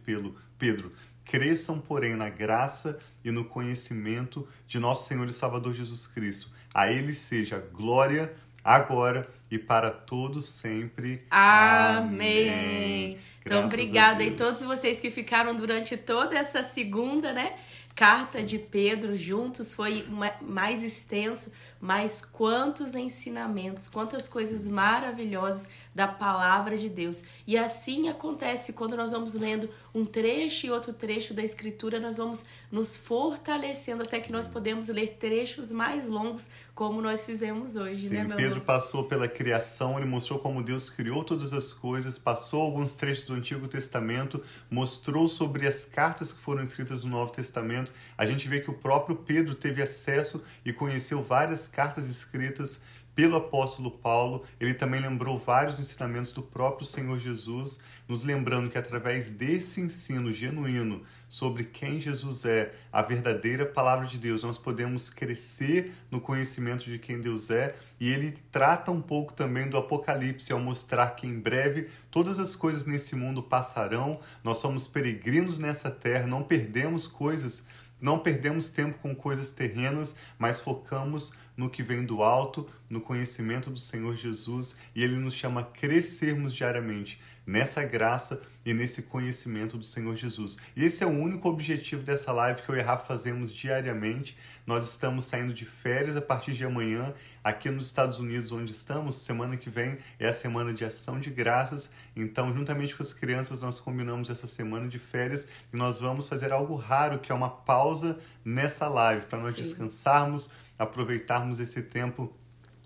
Pedro. 0.59 0.93
Cresçam, 1.31 1.79
porém, 1.79 2.17
na 2.17 2.29
graça 2.29 2.99
e 3.25 3.31
no 3.31 3.45
conhecimento 3.45 4.49
de 4.67 4.81
nosso 4.81 5.07
Senhor 5.07 5.29
e 5.29 5.33
Salvador 5.33 5.73
Jesus 5.73 6.09
Cristo. 6.09 6.51
A 6.75 6.91
Ele 6.91 7.15
seja 7.15 7.65
glória 7.73 8.35
agora 8.65 9.31
e 9.49 9.57
para 9.57 9.93
todos 9.93 10.47
sempre. 10.47 11.25
Amém. 11.31 12.49
Amém. 12.51 13.19
Então, 13.47 13.65
obrigada 13.65 14.25
a 14.25 14.31
todos 14.33 14.63
vocês 14.63 14.99
que 14.99 15.09
ficaram 15.09 15.55
durante 15.55 15.97
toda 15.97 16.37
essa 16.37 16.65
segunda, 16.65 17.33
né? 17.33 17.55
Carta 17.95 18.43
de 18.43 18.59
Pedro 18.59 19.17
juntos 19.17 19.73
foi 19.73 20.05
mais 20.43 20.83
extenso, 20.83 21.53
mas 21.81 22.23
quantos 22.23 22.95
ensinamentos, 22.95 23.89
quantas 23.89 24.29
coisas 24.29 24.69
maravilhosas 24.69 25.69
da 25.95 26.07
palavra 26.07 26.77
de 26.79 26.89
Deus. 26.89 27.25
E 27.47 27.59
assim 27.59 28.09
acontece 28.09 28.73
quando 28.73 28.97
nós 28.97 29.11
vamos 29.11 29.33
lendo 29.33 29.69
um 29.93 30.05
trecho 30.05 30.67
e 30.67 30.71
outro 30.71 30.93
trecho 30.93 31.35
da 31.35 31.43
escritura, 31.43 31.99
nós 31.99 32.17
vamos 32.17 32.45
nos 32.71 32.97
fortalecendo 32.97 34.03
até 34.03 34.21
que 34.21 34.31
nós 34.31 34.47
podemos 34.47 34.87
ler 34.87 35.17
trechos 35.19 35.73
mais 35.73 36.07
longos, 36.07 36.49
como 36.75 37.03
nós 37.03 37.27
fizemos 37.27 37.77
hoje, 37.77 38.09
Sim, 38.09 38.15
né, 38.15 38.25
meu 38.25 38.37
Pedro 38.37 38.61
passou 38.61 39.05
pela 39.05 39.29
criação, 39.29 39.99
ele 39.99 40.07
mostrou 40.07 40.39
como 40.39 40.63
Deus 40.63 40.89
criou 40.89 41.25
todas 41.25 41.53
as 41.53 41.73
coisas, 41.73 42.17
passou 42.19 42.63
alguns 42.63 42.95
trechos 42.95 43.25
do 43.25 43.35
Antigo 43.35 43.67
Testamento, 43.67 44.43
mostrou 44.71 45.29
sobre 45.29 45.67
as 45.67 45.85
cartas 45.85 46.33
que 46.33 46.41
foram 46.41 46.63
escritas 46.63 47.05
no 47.05 47.11
Novo 47.11 47.33
Testamento. 47.33 47.93
A 48.17 48.25
gente 48.25 48.49
vê 48.49 48.61
que 48.61 48.71
o 48.71 48.75
próprio 48.75 49.17
Pedro 49.17 49.55
teve 49.55 49.83
acesso 49.83 50.43
e 50.65 50.73
conheceu 50.73 51.23
várias 51.23 51.69
cartas 51.71 52.09
escritas 52.09 52.81
pelo 53.15 53.37
apóstolo 53.37 53.91
Paulo, 53.91 54.45
ele 54.59 54.73
também 54.73 55.01
lembrou 55.01 55.39
vários 55.39 55.79
ensinamentos 55.79 56.33
do 56.33 56.43
próprio 56.43 56.87
Senhor 56.87 57.19
Jesus, 57.19 57.81
nos 58.09 58.25
lembrando 58.25 58.71
que 58.71 58.79
através 58.79 59.29
desse 59.29 59.81
ensino 59.81 60.33
genuíno 60.33 61.03
sobre 61.29 61.65
quem 61.65 62.01
Jesus 62.01 62.45
é, 62.45 62.73
a 62.91 63.03
verdadeira 63.03 63.67
palavra 63.67 64.07
de 64.07 64.19
Deus, 64.19 64.43
nós 64.43 64.59
podemos 64.59 65.11
crescer 65.11 65.93
no 66.11 66.21
conhecimento 66.21 66.85
de 66.85 66.99
quem 66.99 67.21
Deus 67.21 67.51
é, 67.51 67.77
e 68.01 68.09
ele 68.09 68.33
trata 68.51 68.91
um 68.91 69.03
pouco 69.03 69.33
também 69.33 69.69
do 69.69 69.77
Apocalipse 69.77 70.53
ao 70.53 70.59
mostrar 70.59 71.11
que 71.11 71.27
em 71.27 71.39
breve 71.39 71.89
todas 72.11 72.39
as 72.39 72.57
coisas 72.57 72.85
nesse 72.85 73.15
mundo 73.15 73.43
passarão, 73.43 74.19
nós 74.43 74.59
somos 74.59 74.87
peregrinos 74.87 75.59
nessa 75.59 75.91
terra, 75.91 76.27
não 76.27 76.43
perdemos 76.43 77.07
coisas 77.07 77.67
não 78.01 78.19
perdemos 78.19 78.71
tempo 78.71 78.99
com 78.99 79.15
coisas 79.15 79.51
terrenas, 79.51 80.17
mas 80.39 80.61
focamos 80.61 81.35
no 81.57 81.69
que 81.69 81.83
vem 81.83 82.05
do 82.05 82.23
alto, 82.23 82.69
no 82.89 83.01
conhecimento 83.01 83.71
do 83.71 83.79
Senhor 83.79 84.17
Jesus, 84.17 84.77
e 84.95 85.05
ele 85.05 85.17
nos 85.17 85.35
chama 85.35 85.61
a 85.61 85.65
crescermos 85.65 86.55
diariamente 86.55 87.21
nessa 87.51 87.83
graça 87.83 88.41
e 88.65 88.73
nesse 88.73 89.03
conhecimento 89.03 89.77
do 89.77 89.85
Senhor 89.85 90.15
Jesus. 90.15 90.59
E 90.77 90.85
esse 90.85 91.03
é 91.03 91.07
o 91.07 91.11
único 91.11 91.49
objetivo 91.49 92.01
dessa 92.01 92.31
live 92.31 92.63
que 92.63 92.69
eu 92.69 92.77
e 92.77 92.81
Rafa 92.81 93.07
fazemos 93.07 93.51
diariamente. 93.51 94.39
Nós 94.65 94.89
estamos 94.89 95.25
saindo 95.25 95.53
de 95.53 95.65
férias 95.65 96.17
a 96.17 96.23
partir 96.23 96.53
de 96.53 96.65
amanhã 96.65 97.13
aqui 97.43 97.69
nos 97.69 97.87
Estados 97.87 98.21
Unidos, 98.21 98.53
onde 98.53 98.71
estamos. 98.71 99.17
Semana 99.17 99.57
que 99.57 99.69
vem 99.69 99.99
é 100.17 100.29
a 100.29 100.33
semana 100.33 100.73
de 100.73 100.85
ação 100.85 101.19
de 101.19 101.29
graças. 101.29 101.91
Então, 102.15 102.55
juntamente 102.55 102.95
com 102.95 103.03
as 103.03 103.13
crianças, 103.13 103.61
nós 103.61 103.81
combinamos 103.81 104.31
essa 104.31 104.47
semana 104.47 104.87
de 104.87 105.01
férias 105.01 105.49
e 105.73 105.77
nós 105.77 105.99
vamos 105.99 106.29
fazer 106.29 106.53
algo 106.53 106.77
raro, 106.77 107.19
que 107.19 107.33
é 107.33 107.35
uma 107.35 107.51
pausa 107.51 108.17
nessa 108.45 108.87
live, 108.87 109.27
para 109.27 109.41
nós 109.41 109.57
Sim. 109.57 109.63
descansarmos, 109.63 110.53
aproveitarmos 110.79 111.59
esse 111.59 111.83
tempo 111.83 112.33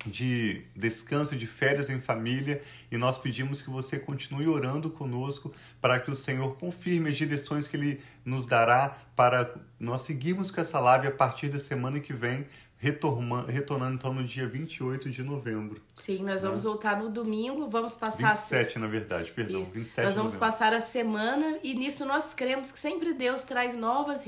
de 0.06 0.62
descanso, 0.76 1.36
de 1.36 1.46
férias 1.46 1.90
em 1.90 2.00
família, 2.00 2.62
e 2.90 2.96
nós 2.96 3.18
pedimos 3.18 3.62
que 3.62 3.70
você 3.70 3.98
continue 3.98 4.46
orando 4.46 4.90
conosco 4.90 5.52
para 5.80 5.98
que 5.98 6.10
o 6.10 6.14
Senhor 6.14 6.56
confirme 6.58 7.10
as 7.10 7.16
direções 7.16 7.66
que 7.66 7.76
Ele 7.76 8.00
nos 8.24 8.46
dará 8.46 8.96
para 9.14 9.54
nós 9.78 10.02
seguirmos 10.02 10.50
com 10.50 10.60
essa 10.60 10.80
live 10.80 11.06
a 11.06 11.10
partir 11.10 11.48
da 11.48 11.58
semana 11.58 12.00
que 12.00 12.12
vem, 12.12 12.46
retornando 12.84 13.94
então 13.94 14.12
no 14.12 14.24
dia 14.24 14.46
28 14.46 15.10
de 15.10 15.22
novembro. 15.22 15.80
Sim, 15.94 16.24
nós 16.24 16.42
né? 16.42 16.48
vamos 16.48 16.64
voltar 16.64 16.98
no 16.98 17.08
domingo, 17.08 17.68
vamos 17.68 17.96
passar... 17.96 18.34
27, 18.34 18.78
na 18.78 18.86
verdade, 18.86 19.32
perdão, 19.32 19.60
Isso. 19.60 19.72
27 19.72 20.04
Nós 20.06 20.16
vamos 20.16 20.36
passar 20.36 20.74
a 20.74 20.80
semana 20.80 21.58
e 21.62 21.74
nisso 21.74 22.04
nós 22.04 22.34
cremos 22.34 22.70
que 22.70 22.78
sempre 22.78 23.14
Deus 23.14 23.42
traz 23.44 23.74
novas 23.74 24.24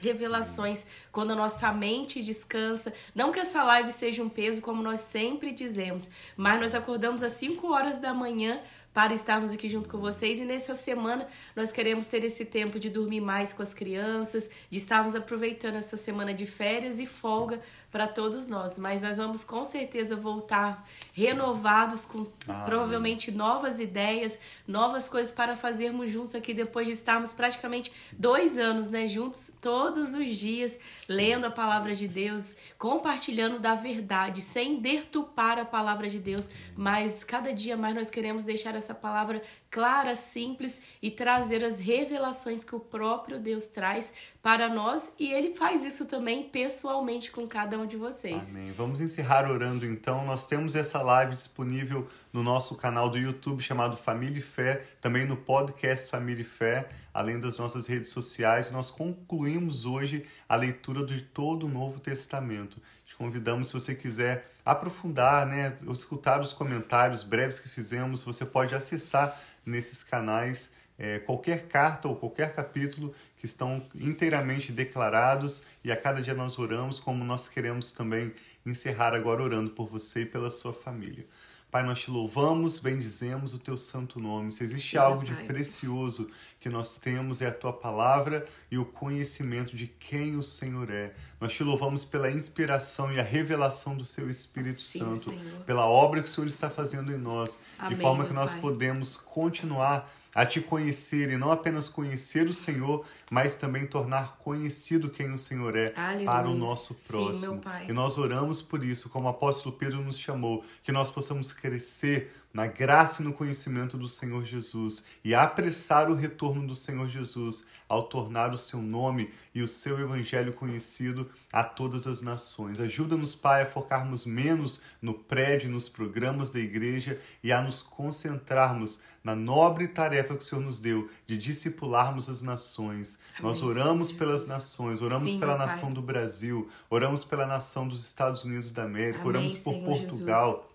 revelações 0.00 0.86
quando 1.10 1.32
a 1.32 1.36
nossa 1.36 1.72
mente 1.72 2.22
descansa. 2.22 2.92
Não 3.14 3.32
que 3.32 3.40
essa 3.40 3.62
live 3.64 3.90
seja 3.90 4.22
um 4.22 4.28
peso, 4.28 4.60
como 4.60 4.82
nós 4.82 5.00
sempre 5.00 5.52
dizemos, 5.52 6.10
mas 6.36 6.60
nós 6.60 6.74
acordamos 6.74 7.22
às 7.22 7.32
5 7.32 7.66
horas 7.72 7.98
da 7.98 8.12
manhã 8.12 8.60
para 8.92 9.14
estarmos 9.14 9.52
aqui 9.52 9.68
junto 9.68 9.88
com 9.88 9.98
vocês. 9.98 10.38
E 10.38 10.44
nessa 10.44 10.74
semana 10.74 11.26
nós 11.54 11.70
queremos 11.70 12.06
ter 12.06 12.24
esse 12.24 12.44
tempo 12.44 12.78
de 12.78 12.90
dormir 12.90 13.20
mais 13.20 13.52
com 13.52 13.62
as 13.62 13.72
crianças, 13.72 14.50
de 14.68 14.78
estarmos 14.78 15.14
aproveitando 15.14 15.76
essa 15.76 15.96
semana 15.96 16.34
de 16.34 16.46
férias 16.46 16.98
e 16.98 17.06
folga 17.06 17.60
para 17.90 18.06
todos 18.06 18.46
nós. 18.46 18.78
Mas 18.78 19.02
nós 19.02 19.16
vamos 19.16 19.44
com 19.44 19.64
certeza 19.64 20.16
voltar 20.16 20.86
renovados, 21.12 22.04
com 22.04 22.26
ah, 22.48 22.62
provavelmente 22.64 23.30
novas 23.30 23.80
ideias, 23.80 24.38
novas 24.66 25.08
coisas 25.08 25.32
para 25.32 25.56
fazermos 25.56 26.10
juntos 26.10 26.34
aqui 26.34 26.54
depois 26.54 26.86
de 26.86 26.92
estarmos 26.92 27.32
praticamente 27.32 27.92
dois 28.12 28.58
anos, 28.58 28.88
né, 28.88 29.06
juntos 29.06 29.50
todos 29.60 30.14
os 30.14 30.28
dias, 30.36 30.72
Sim. 30.72 31.12
lendo 31.14 31.46
a 31.46 31.50
palavra 31.50 31.94
de 31.94 32.06
Deus, 32.06 32.56
compartilhando 32.78 33.58
da 33.58 33.74
verdade, 33.74 34.40
sem 34.40 34.76
dertupar 34.76 35.58
a 35.58 35.64
palavra 35.64 36.08
de 36.08 36.18
Deus, 36.18 36.50
mas 36.76 37.24
cada 37.24 37.52
dia 37.52 37.76
mais 37.76 37.94
nós 37.94 38.10
queremos 38.10 38.44
deixar 38.44 38.74
essa 38.74 38.94
palavra 38.94 39.42
clara, 39.70 40.16
simples 40.16 40.80
e 41.00 41.10
trazer 41.10 41.62
as 41.62 41.78
revelações 41.78 42.64
que 42.64 42.74
o 42.74 42.80
próprio 42.80 43.38
Deus 43.38 43.68
traz 43.68 44.12
para 44.42 44.68
nós 44.68 45.12
e 45.18 45.32
ele 45.32 45.54
faz 45.54 45.84
isso 45.84 46.06
também 46.06 46.42
pessoalmente 46.42 47.30
com 47.30 47.46
cada 47.46 47.78
um 47.78 47.86
de 47.86 47.96
vocês. 47.96 48.54
Amém. 48.54 48.72
Vamos 48.72 49.00
encerrar 49.00 49.48
orando 49.48 49.86
então. 49.86 50.24
Nós 50.26 50.46
temos 50.46 50.74
essa 50.74 51.00
live 51.00 51.34
disponível 51.34 52.08
no 52.32 52.42
nosso 52.42 52.74
canal 52.74 53.08
do 53.08 53.18
YouTube 53.18 53.62
chamado 53.62 53.96
Família 53.96 54.38
e 54.38 54.42
Fé, 54.42 54.84
também 55.00 55.24
no 55.24 55.36
podcast 55.36 56.10
Família 56.10 56.42
e 56.42 56.44
Fé, 56.44 56.88
além 57.14 57.38
das 57.38 57.56
nossas 57.56 57.86
redes 57.86 58.10
sociais. 58.10 58.72
Nós 58.72 58.90
concluímos 58.90 59.84
hoje 59.84 60.26
a 60.48 60.56
leitura 60.56 61.04
de 61.04 61.20
todo 61.20 61.66
o 61.66 61.68
Novo 61.68 62.00
Testamento 62.00 62.80
convidamos, 63.20 63.66
se 63.66 63.74
você 63.74 63.94
quiser 63.94 64.50
aprofundar, 64.64 65.46
né, 65.46 65.76
escutar 65.92 66.40
os 66.40 66.54
comentários 66.54 67.22
breves 67.22 67.60
que 67.60 67.68
fizemos, 67.68 68.22
você 68.22 68.46
pode 68.46 68.74
acessar 68.74 69.38
nesses 69.64 70.02
canais 70.02 70.70
é, 71.00 71.18
qualquer 71.18 71.66
carta 71.66 72.06
ou 72.08 72.14
qualquer 72.14 72.52
capítulo 72.52 73.14
que 73.38 73.46
estão 73.46 73.82
inteiramente 73.94 74.70
declarados 74.70 75.64
e 75.82 75.90
a 75.90 75.96
cada 75.96 76.20
dia 76.20 76.34
nós 76.34 76.58
oramos, 76.58 77.00
como 77.00 77.24
nós 77.24 77.48
queremos 77.48 77.90
também 77.90 78.34
encerrar 78.66 79.14
agora 79.14 79.42
orando 79.42 79.70
por 79.70 79.88
você 79.88 80.22
e 80.22 80.26
pela 80.26 80.50
sua 80.50 80.74
família. 80.74 81.26
Pai, 81.70 81.82
nós 81.84 82.00
te 82.00 82.10
louvamos, 82.10 82.80
bendizemos 82.80 83.54
o 83.54 83.58
teu 83.58 83.78
santo 83.78 84.20
nome. 84.20 84.52
Se 84.52 84.62
existe 84.62 84.90
Sim, 84.90 84.96
algo 84.98 85.24
de 85.24 85.32
precioso 85.46 86.30
que 86.60 86.68
nós 86.68 86.98
temos 86.98 87.40
é 87.40 87.46
a 87.48 87.54
tua 87.54 87.72
palavra 87.72 88.46
e 88.70 88.76
o 88.76 88.84
conhecimento 88.84 89.74
de 89.74 89.86
quem 89.86 90.36
o 90.36 90.42
Senhor 90.42 90.90
é. 90.90 91.14
Nós 91.40 91.54
te 91.54 91.64
louvamos 91.64 92.04
pela 92.04 92.30
inspiração 92.30 93.10
e 93.10 93.18
a 93.18 93.22
revelação 93.22 93.96
do 93.96 94.04
seu 94.04 94.30
Espírito 94.30 94.78
Sim, 94.78 94.98
Santo, 94.98 95.30
Senhor. 95.30 95.60
pela 95.64 95.86
obra 95.86 96.20
que 96.22 96.28
o 96.28 96.30
Senhor 96.30 96.46
está 96.46 96.68
fazendo 96.68 97.10
em 97.10 97.16
nós, 97.16 97.62
Amém, 97.78 97.96
de 97.96 98.02
forma 98.02 98.26
que 98.26 98.34
nós 98.34 98.52
pai. 98.52 98.60
podemos 98.60 99.16
continuar 99.16 100.12
a 100.34 100.46
te 100.46 100.60
conhecer 100.60 101.30
e 101.30 101.36
não 101.36 101.50
apenas 101.50 101.88
conhecer 101.88 102.46
o 102.46 102.54
Senhor, 102.54 103.04
mas 103.30 103.54
também 103.54 103.86
tornar 103.86 104.36
conhecido 104.36 105.10
quem 105.10 105.32
o 105.32 105.38
Senhor 105.38 105.74
é 105.76 105.92
Aleluia. 105.96 106.26
para 106.26 106.48
o 106.48 106.54
nosso 106.54 106.94
próximo. 106.94 107.54
Sim, 107.54 107.88
e 107.88 107.92
nós 107.92 108.16
oramos 108.16 108.62
por 108.62 108.84
isso, 108.84 109.08
como 109.08 109.26
o 109.26 109.30
apóstolo 109.30 109.74
Pedro 109.74 110.00
nos 110.02 110.18
chamou, 110.18 110.64
que 110.82 110.92
nós 110.92 111.10
possamos 111.10 111.52
crescer 111.52 112.32
na 112.52 112.66
graça 112.66 113.22
e 113.22 113.24
no 113.24 113.32
conhecimento 113.32 113.96
do 113.96 114.08
Senhor 114.08 114.44
Jesus 114.44 115.04
e 115.24 115.34
apressar 115.34 116.10
o 116.10 116.14
retorno 116.14 116.66
do 116.66 116.74
Senhor 116.74 117.08
Jesus 117.08 117.66
ao 117.88 118.04
tornar 118.04 118.52
o 118.52 118.58
seu 118.58 118.80
nome 118.80 119.32
e 119.54 119.62
o 119.62 119.68
seu 119.68 119.98
evangelho 119.98 120.52
conhecido 120.52 121.28
a 121.52 121.62
todas 121.64 122.06
as 122.06 122.22
nações. 122.22 122.80
Ajuda-nos, 122.80 123.34
Pai, 123.34 123.62
a 123.62 123.66
focarmos 123.66 124.24
menos 124.24 124.80
no 125.00 125.14
prédio 125.14 125.68
e 125.68 125.72
nos 125.72 125.88
programas 125.88 126.50
da 126.50 126.60
igreja 126.60 127.20
e 127.42 127.52
a 127.52 127.60
nos 127.60 127.82
concentrarmos 127.82 129.02
na 129.22 129.34
nobre 129.34 129.86
tarefa 129.88 130.34
que 130.36 130.42
o 130.42 130.46
Senhor 130.46 130.62
nos 130.62 130.80
deu 130.80 131.08
de 131.26 131.36
discipularmos 131.36 132.28
as 132.28 132.42
nações. 132.42 133.18
Amém, 133.38 133.50
Nós 133.50 133.62
oramos 133.62 134.08
Senhor 134.08 134.18
pelas 134.18 134.42
Jesus. 134.42 134.48
nações, 134.48 135.02
oramos 135.02 135.32
Sim, 135.32 135.40
pela 135.40 135.56
nação 135.56 135.86
Pai. 135.88 135.94
do 135.94 136.02
Brasil, 136.02 136.68
oramos 136.88 137.24
pela 137.24 137.46
nação 137.46 137.86
dos 137.86 138.04
Estados 138.04 138.44
Unidos 138.44 138.72
da 138.72 138.84
América, 138.84 139.18
Amém, 139.20 139.28
oramos 139.28 139.56
por 139.56 139.74
Senhor 139.74 139.84
Portugal. 139.84 140.50
Jesus 140.52 140.69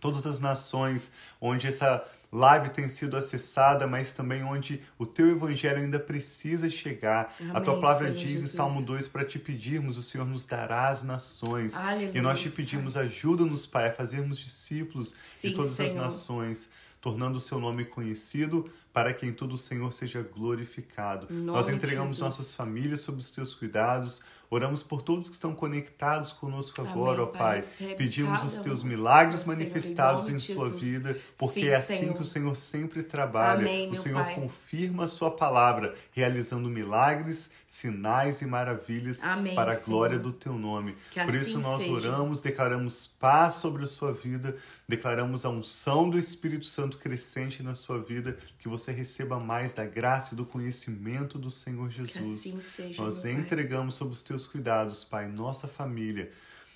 todas 0.00 0.26
as 0.26 0.40
nações 0.40 1.10
onde 1.40 1.66
essa 1.66 2.04
live 2.30 2.70
tem 2.70 2.88
sido 2.88 3.16
acessada, 3.16 3.86
mas 3.86 4.12
também 4.12 4.42
onde 4.42 4.82
o 4.98 5.06
teu 5.06 5.30
evangelho 5.30 5.80
ainda 5.80 5.98
precisa 5.98 6.68
chegar. 6.68 7.34
Amém, 7.40 7.56
a 7.56 7.60
tua 7.60 7.80
palavra 7.80 8.08
Senhor 8.08 8.18
diz 8.18 8.30
Jesus. 8.32 8.52
em 8.52 8.56
Salmo 8.56 8.82
2 8.82 9.08
para 9.08 9.24
te 9.24 9.38
pedirmos, 9.38 9.96
o 9.96 10.02
Senhor 10.02 10.26
nos 10.26 10.44
dará 10.46 10.88
as 10.88 11.02
nações. 11.02 11.74
Aleluia, 11.74 12.12
e 12.14 12.20
nós 12.20 12.40
te 12.40 12.50
pedimos, 12.50 12.96
ajuda-nos, 12.96 13.66
Pai, 13.66 13.88
a 13.88 13.92
fazermos 13.92 14.38
discípulos 14.38 15.14
Sim, 15.26 15.48
de 15.48 15.54
todas 15.54 15.72
Senhor. 15.72 15.88
as 15.88 15.94
nações 15.94 16.68
tornando 17.00 17.38
o 17.38 17.40
seu 17.40 17.60
nome 17.60 17.84
conhecido, 17.84 18.70
para 18.98 19.14
que 19.14 19.24
em 19.24 19.32
tudo 19.32 19.54
o 19.54 19.58
Senhor 19.58 19.92
seja 19.92 20.22
glorificado. 20.22 21.28
Nós 21.30 21.68
entregamos 21.68 22.18
nossas 22.18 22.52
famílias 22.52 23.00
sob 23.02 23.18
os 23.18 23.30
teus 23.30 23.54
cuidados, 23.54 24.22
oramos 24.50 24.82
por 24.82 25.02
todos 25.02 25.28
que 25.28 25.34
estão 25.34 25.54
conectados 25.54 26.32
conosco 26.32 26.80
agora, 26.80 27.22
Amém, 27.22 27.22
ó 27.22 27.26
Pai. 27.26 27.62
Pai. 27.62 27.94
Pedimos 27.94 28.42
os 28.42 28.58
teus 28.58 28.82
milagres 28.82 29.44
manifestados 29.44 30.24
Senhor, 30.24 30.34
em, 30.34 30.38
em 30.38 30.40
sua 30.40 30.70
vida, 30.70 31.16
porque 31.36 31.60
Sim, 31.60 31.68
é 31.68 31.76
assim 31.76 31.98
Senhor. 31.98 32.16
que 32.16 32.22
o 32.22 32.26
Senhor 32.26 32.56
sempre 32.56 33.04
trabalha. 33.04 33.60
Amém, 33.60 33.88
o 33.88 33.94
Senhor 33.94 34.24
pai. 34.24 34.34
confirma 34.34 35.04
a 35.04 35.08
sua 35.08 35.30
palavra, 35.30 35.94
realizando 36.12 36.68
milagres, 36.68 37.50
sinais 37.66 38.40
e 38.40 38.46
maravilhas 38.46 39.22
Amém, 39.22 39.54
para 39.54 39.72
a 39.72 39.78
glória 39.78 40.18
do 40.18 40.32
teu 40.32 40.54
nome. 40.54 40.96
Que 41.10 41.20
por 41.20 41.34
assim 41.34 41.42
isso 41.42 41.60
nós 41.60 41.82
seja. 41.82 42.10
oramos, 42.10 42.40
declaramos 42.40 43.06
paz 43.06 43.54
sobre 43.56 43.84
a 43.84 43.86
sua 43.86 44.12
vida, 44.12 44.56
declaramos 44.88 45.44
a 45.44 45.50
unção 45.50 46.08
do 46.08 46.18
Espírito 46.18 46.64
Santo 46.64 46.96
crescente 46.96 47.62
na 47.62 47.74
sua 47.74 47.98
vida, 47.98 48.38
que 48.58 48.68
você 48.68 48.87
receba 48.92 49.38
mais 49.38 49.72
da 49.72 49.84
graça 49.84 50.34
e 50.34 50.36
do 50.36 50.44
conhecimento 50.44 51.38
do 51.38 51.50
Senhor 51.50 51.90
Jesus. 51.90 52.40
Assim 52.40 52.60
seja, 52.60 53.02
Nós 53.02 53.24
entregamos 53.24 53.94
sob 53.94 54.12
os 54.12 54.22
teus 54.22 54.46
cuidados, 54.46 55.04
Pai, 55.04 55.28
nossa 55.28 55.66
família 55.68 56.30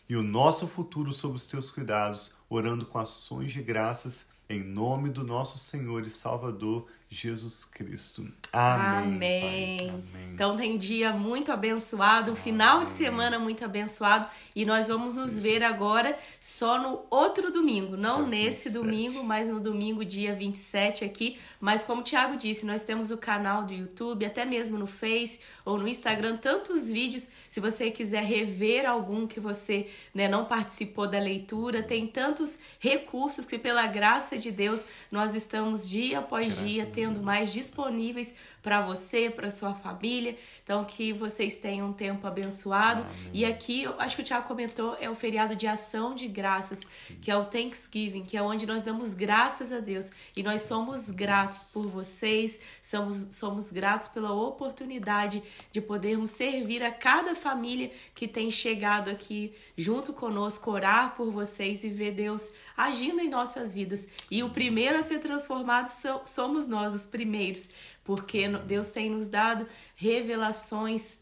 e 0.09 0.16
o 0.16 0.22
nosso 0.22 0.66
futuro 0.66 1.12
sob 1.12 1.37
os 1.37 1.46
teus 1.46 1.70
cuidados, 1.70 2.37
orando 2.48 2.85
com 2.85 2.98
ações 2.98 3.53
de 3.53 3.62
graças 3.62 4.27
em 4.48 4.62
nome 4.62 5.09
do 5.09 5.25
nosso 5.25 5.59
Senhor 5.59 6.03
e 6.03 6.11
Salvador 6.11 6.87
Jesus 7.12 7.66
Cristo. 7.66 8.27
Amém. 8.53 8.98
Amém. 9.03 9.90
Amém. 9.90 10.33
Então 10.33 10.57
tem 10.57 10.79
dia 10.79 11.12
muito 11.12 11.53
abençoado, 11.53 12.33
um 12.33 12.35
final 12.35 12.79
Amém. 12.79 12.87
de 12.87 12.92
semana 12.92 13.38
muito 13.38 13.62
abençoado 13.64 14.29
e 14.57 14.64
nós 14.64 14.88
vamos 14.88 15.14
nos 15.14 15.37
ver 15.38 15.62
agora 15.62 16.18
só 16.40 16.81
no 16.81 17.05
outro 17.11 17.53
domingo, 17.53 17.96
não 17.96 18.22
dia 18.22 18.29
nesse 18.29 18.70
27. 18.70 18.72
domingo, 18.72 19.22
mas 19.22 19.48
no 19.48 19.61
domingo 19.61 20.05
dia 20.05 20.35
27 20.35 21.05
aqui. 21.05 21.38
Mas 21.61 21.85
como 21.85 22.01
o 22.01 22.05
Thiago 22.05 22.37
disse, 22.37 22.64
nós 22.66 22.83
temos 22.83 23.11
o 23.11 23.18
canal 23.18 23.64
do 23.64 23.72
YouTube, 23.72 24.25
até 24.25 24.44
mesmo 24.44 24.79
no 24.79 24.87
Face 24.87 25.40
ou 25.64 25.79
no 25.79 25.87
Instagram, 25.87 26.37
tantos 26.38 26.90
vídeos. 26.90 27.29
Se 27.48 27.61
você 27.61 27.90
quiser 27.90 28.25
rever 28.25 28.88
algum 28.88 29.27
que 29.27 29.38
você 29.38 29.88
né, 30.14 30.29
não 30.29 30.46
participou 30.46 31.07
da 31.07 31.18
leitura, 31.18 31.83
tem 31.83 32.07
tantos 32.07 32.59
recursos 32.79 33.44
que 33.44 33.59
pela 33.59 33.87
graça 33.87 34.37
de 34.37 34.51
Deus 34.51 34.85
nós 35.11 35.35
estamos 35.35 35.88
dia 35.88 36.18
após 36.18 36.46
Graças 36.46 36.64
dia 36.64 36.87
tendo 37.03 37.21
mais 37.21 37.53
disponíveis 37.53 38.33
para 38.62 38.81
você, 38.81 39.29
para 39.29 39.51
sua 39.51 39.75
família. 39.75 40.37
Então, 40.62 40.85
que 40.85 41.12
vocês 41.12 41.57
tenham 41.57 41.88
um 41.88 41.92
tempo 41.92 42.27
abençoado. 42.27 43.03
Amém. 43.03 43.31
E 43.33 43.44
aqui, 43.44 43.83
eu 43.83 43.94
acho 43.98 44.16
que 44.16 44.22
o 44.22 44.25
Tiago 44.25 44.46
comentou, 44.46 44.96
é 45.01 45.11
o 45.11 45.14
feriado 45.14 45.57
de 45.57 45.66
ação 45.66 46.14
de 46.14 46.29
graças, 46.29 46.81
Sim. 47.07 47.16
que 47.20 47.31
é 47.31 47.37
o 47.37 47.44
Thanksgiving, 47.44 48.25
que 48.25 48.37
é 48.37 48.42
onde 48.42 48.66
nós 48.66 48.83
damos 48.83 49.12
graças 49.12 49.72
a 49.72 49.81
Deus. 49.81 50.11
E 50.37 50.42
nós 50.42 50.62
somos 50.62 51.11
gratos 51.11 51.64
por 51.64 51.88
vocês, 51.88 52.61
somos, 52.83 53.29
somos 53.33 53.70
gratos 53.70 54.09
pela 54.09 54.33
oportunidade 54.33 55.42
de 55.72 55.81
podermos 55.81 56.31
servir 56.31 56.83
a 56.83 56.92
cada 56.92 57.35
família 57.35 57.90
que 58.14 58.29
tem 58.29 58.51
chegado 58.51 59.11
aqui 59.11 59.55
junto 59.77 60.12
conosco, 60.12 60.70
orar 60.70 61.16
por 61.16 61.31
vocês 61.31 61.83
e 61.83 61.90
ver 61.90 62.12
Deus 62.12 62.53
agindo 62.77 63.20
em 63.20 63.29
nossas 63.29 63.75
vidas. 63.75 64.07
E 64.31 64.42
o 64.42 64.51
primeiro 64.51 64.98
a 64.98 65.03
ser 65.03 65.18
transformado 65.18 65.90
somos 66.25 66.66
nós, 66.66 66.94
os 66.94 67.07
primeiros, 67.07 67.68
porque 68.05 68.48
Deus 68.61 68.91
tem 68.91 69.11
nos 69.11 69.29
dado 69.29 69.67
revelações 69.95 71.21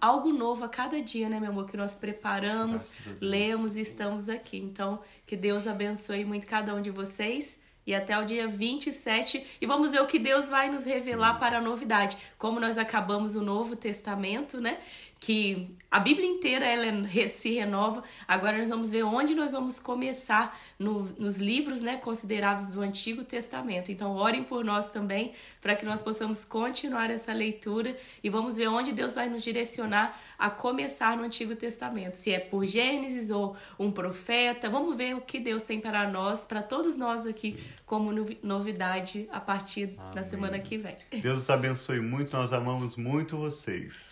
algo 0.00 0.32
novo 0.32 0.64
a 0.64 0.68
cada 0.68 1.00
dia, 1.00 1.28
né, 1.28 1.40
meu 1.40 1.50
amor? 1.50 1.66
Que 1.66 1.76
nós 1.76 1.94
preparamos, 1.94 2.90
lemos 3.20 3.76
e 3.76 3.80
estamos 3.80 4.28
aqui. 4.28 4.58
Então, 4.58 5.00
que 5.26 5.36
Deus 5.36 5.66
abençoe 5.66 6.24
muito 6.24 6.46
cada 6.46 6.74
um 6.74 6.82
de 6.82 6.90
vocês. 6.90 7.58
E 7.86 7.94
até 7.94 8.18
o 8.18 8.26
dia 8.26 8.46
27. 8.46 9.46
E 9.58 9.66
vamos 9.66 9.92
ver 9.92 10.02
o 10.02 10.06
que 10.06 10.18
Deus 10.18 10.46
vai 10.46 10.70
nos 10.70 10.84
revelar 10.84 11.34
Sim. 11.34 11.40
para 11.40 11.56
a 11.56 11.60
novidade. 11.60 12.18
Como 12.36 12.60
nós 12.60 12.76
acabamos 12.76 13.34
o 13.34 13.40
Novo 13.40 13.76
Testamento, 13.76 14.60
né? 14.60 14.78
Que 15.20 15.68
a 15.90 15.98
Bíblia 15.98 16.26
inteira 16.26 16.66
ela 16.66 17.08
se 17.28 17.54
renova. 17.54 18.02
Agora 18.26 18.58
nós 18.58 18.68
vamos 18.68 18.90
ver 18.90 19.02
onde 19.04 19.34
nós 19.34 19.52
vamos 19.52 19.78
começar 19.78 20.58
no, 20.78 21.02
nos 21.18 21.36
livros 21.36 21.82
né, 21.82 21.96
considerados 21.96 22.68
do 22.68 22.80
Antigo 22.80 23.24
Testamento. 23.24 23.90
Então, 23.90 24.14
orem 24.14 24.44
por 24.44 24.64
nós 24.64 24.90
também, 24.90 25.32
para 25.60 25.74
que 25.74 25.84
nós 25.84 26.02
possamos 26.02 26.44
continuar 26.44 27.10
essa 27.10 27.32
leitura 27.32 27.96
e 28.22 28.30
vamos 28.30 28.56
ver 28.56 28.68
onde 28.68 28.92
Deus 28.92 29.14
vai 29.14 29.28
nos 29.28 29.42
direcionar 29.42 30.18
a 30.38 30.50
começar 30.50 31.16
no 31.16 31.24
Antigo 31.24 31.56
Testamento. 31.56 32.14
Se 32.14 32.30
é 32.30 32.38
por 32.38 32.64
Gênesis 32.64 33.30
ou 33.30 33.56
um 33.78 33.90
profeta, 33.90 34.70
vamos 34.70 34.96
ver 34.96 35.16
o 35.16 35.20
que 35.20 35.40
Deus 35.40 35.64
tem 35.64 35.80
para 35.80 36.08
nós, 36.08 36.42
para 36.42 36.62
todos 36.62 36.96
nós 36.96 37.26
aqui, 37.26 37.58
como 37.84 38.12
novidade 38.42 39.28
a 39.32 39.40
partir 39.40 39.94
Amém. 39.98 40.14
da 40.14 40.22
semana 40.22 40.58
que 40.58 40.76
vem. 40.76 40.96
Deus 41.22 41.38
os 41.38 41.50
abençoe 41.50 42.00
muito, 42.00 42.36
nós 42.36 42.52
amamos 42.52 42.94
muito 42.94 43.36
vocês. 43.36 44.06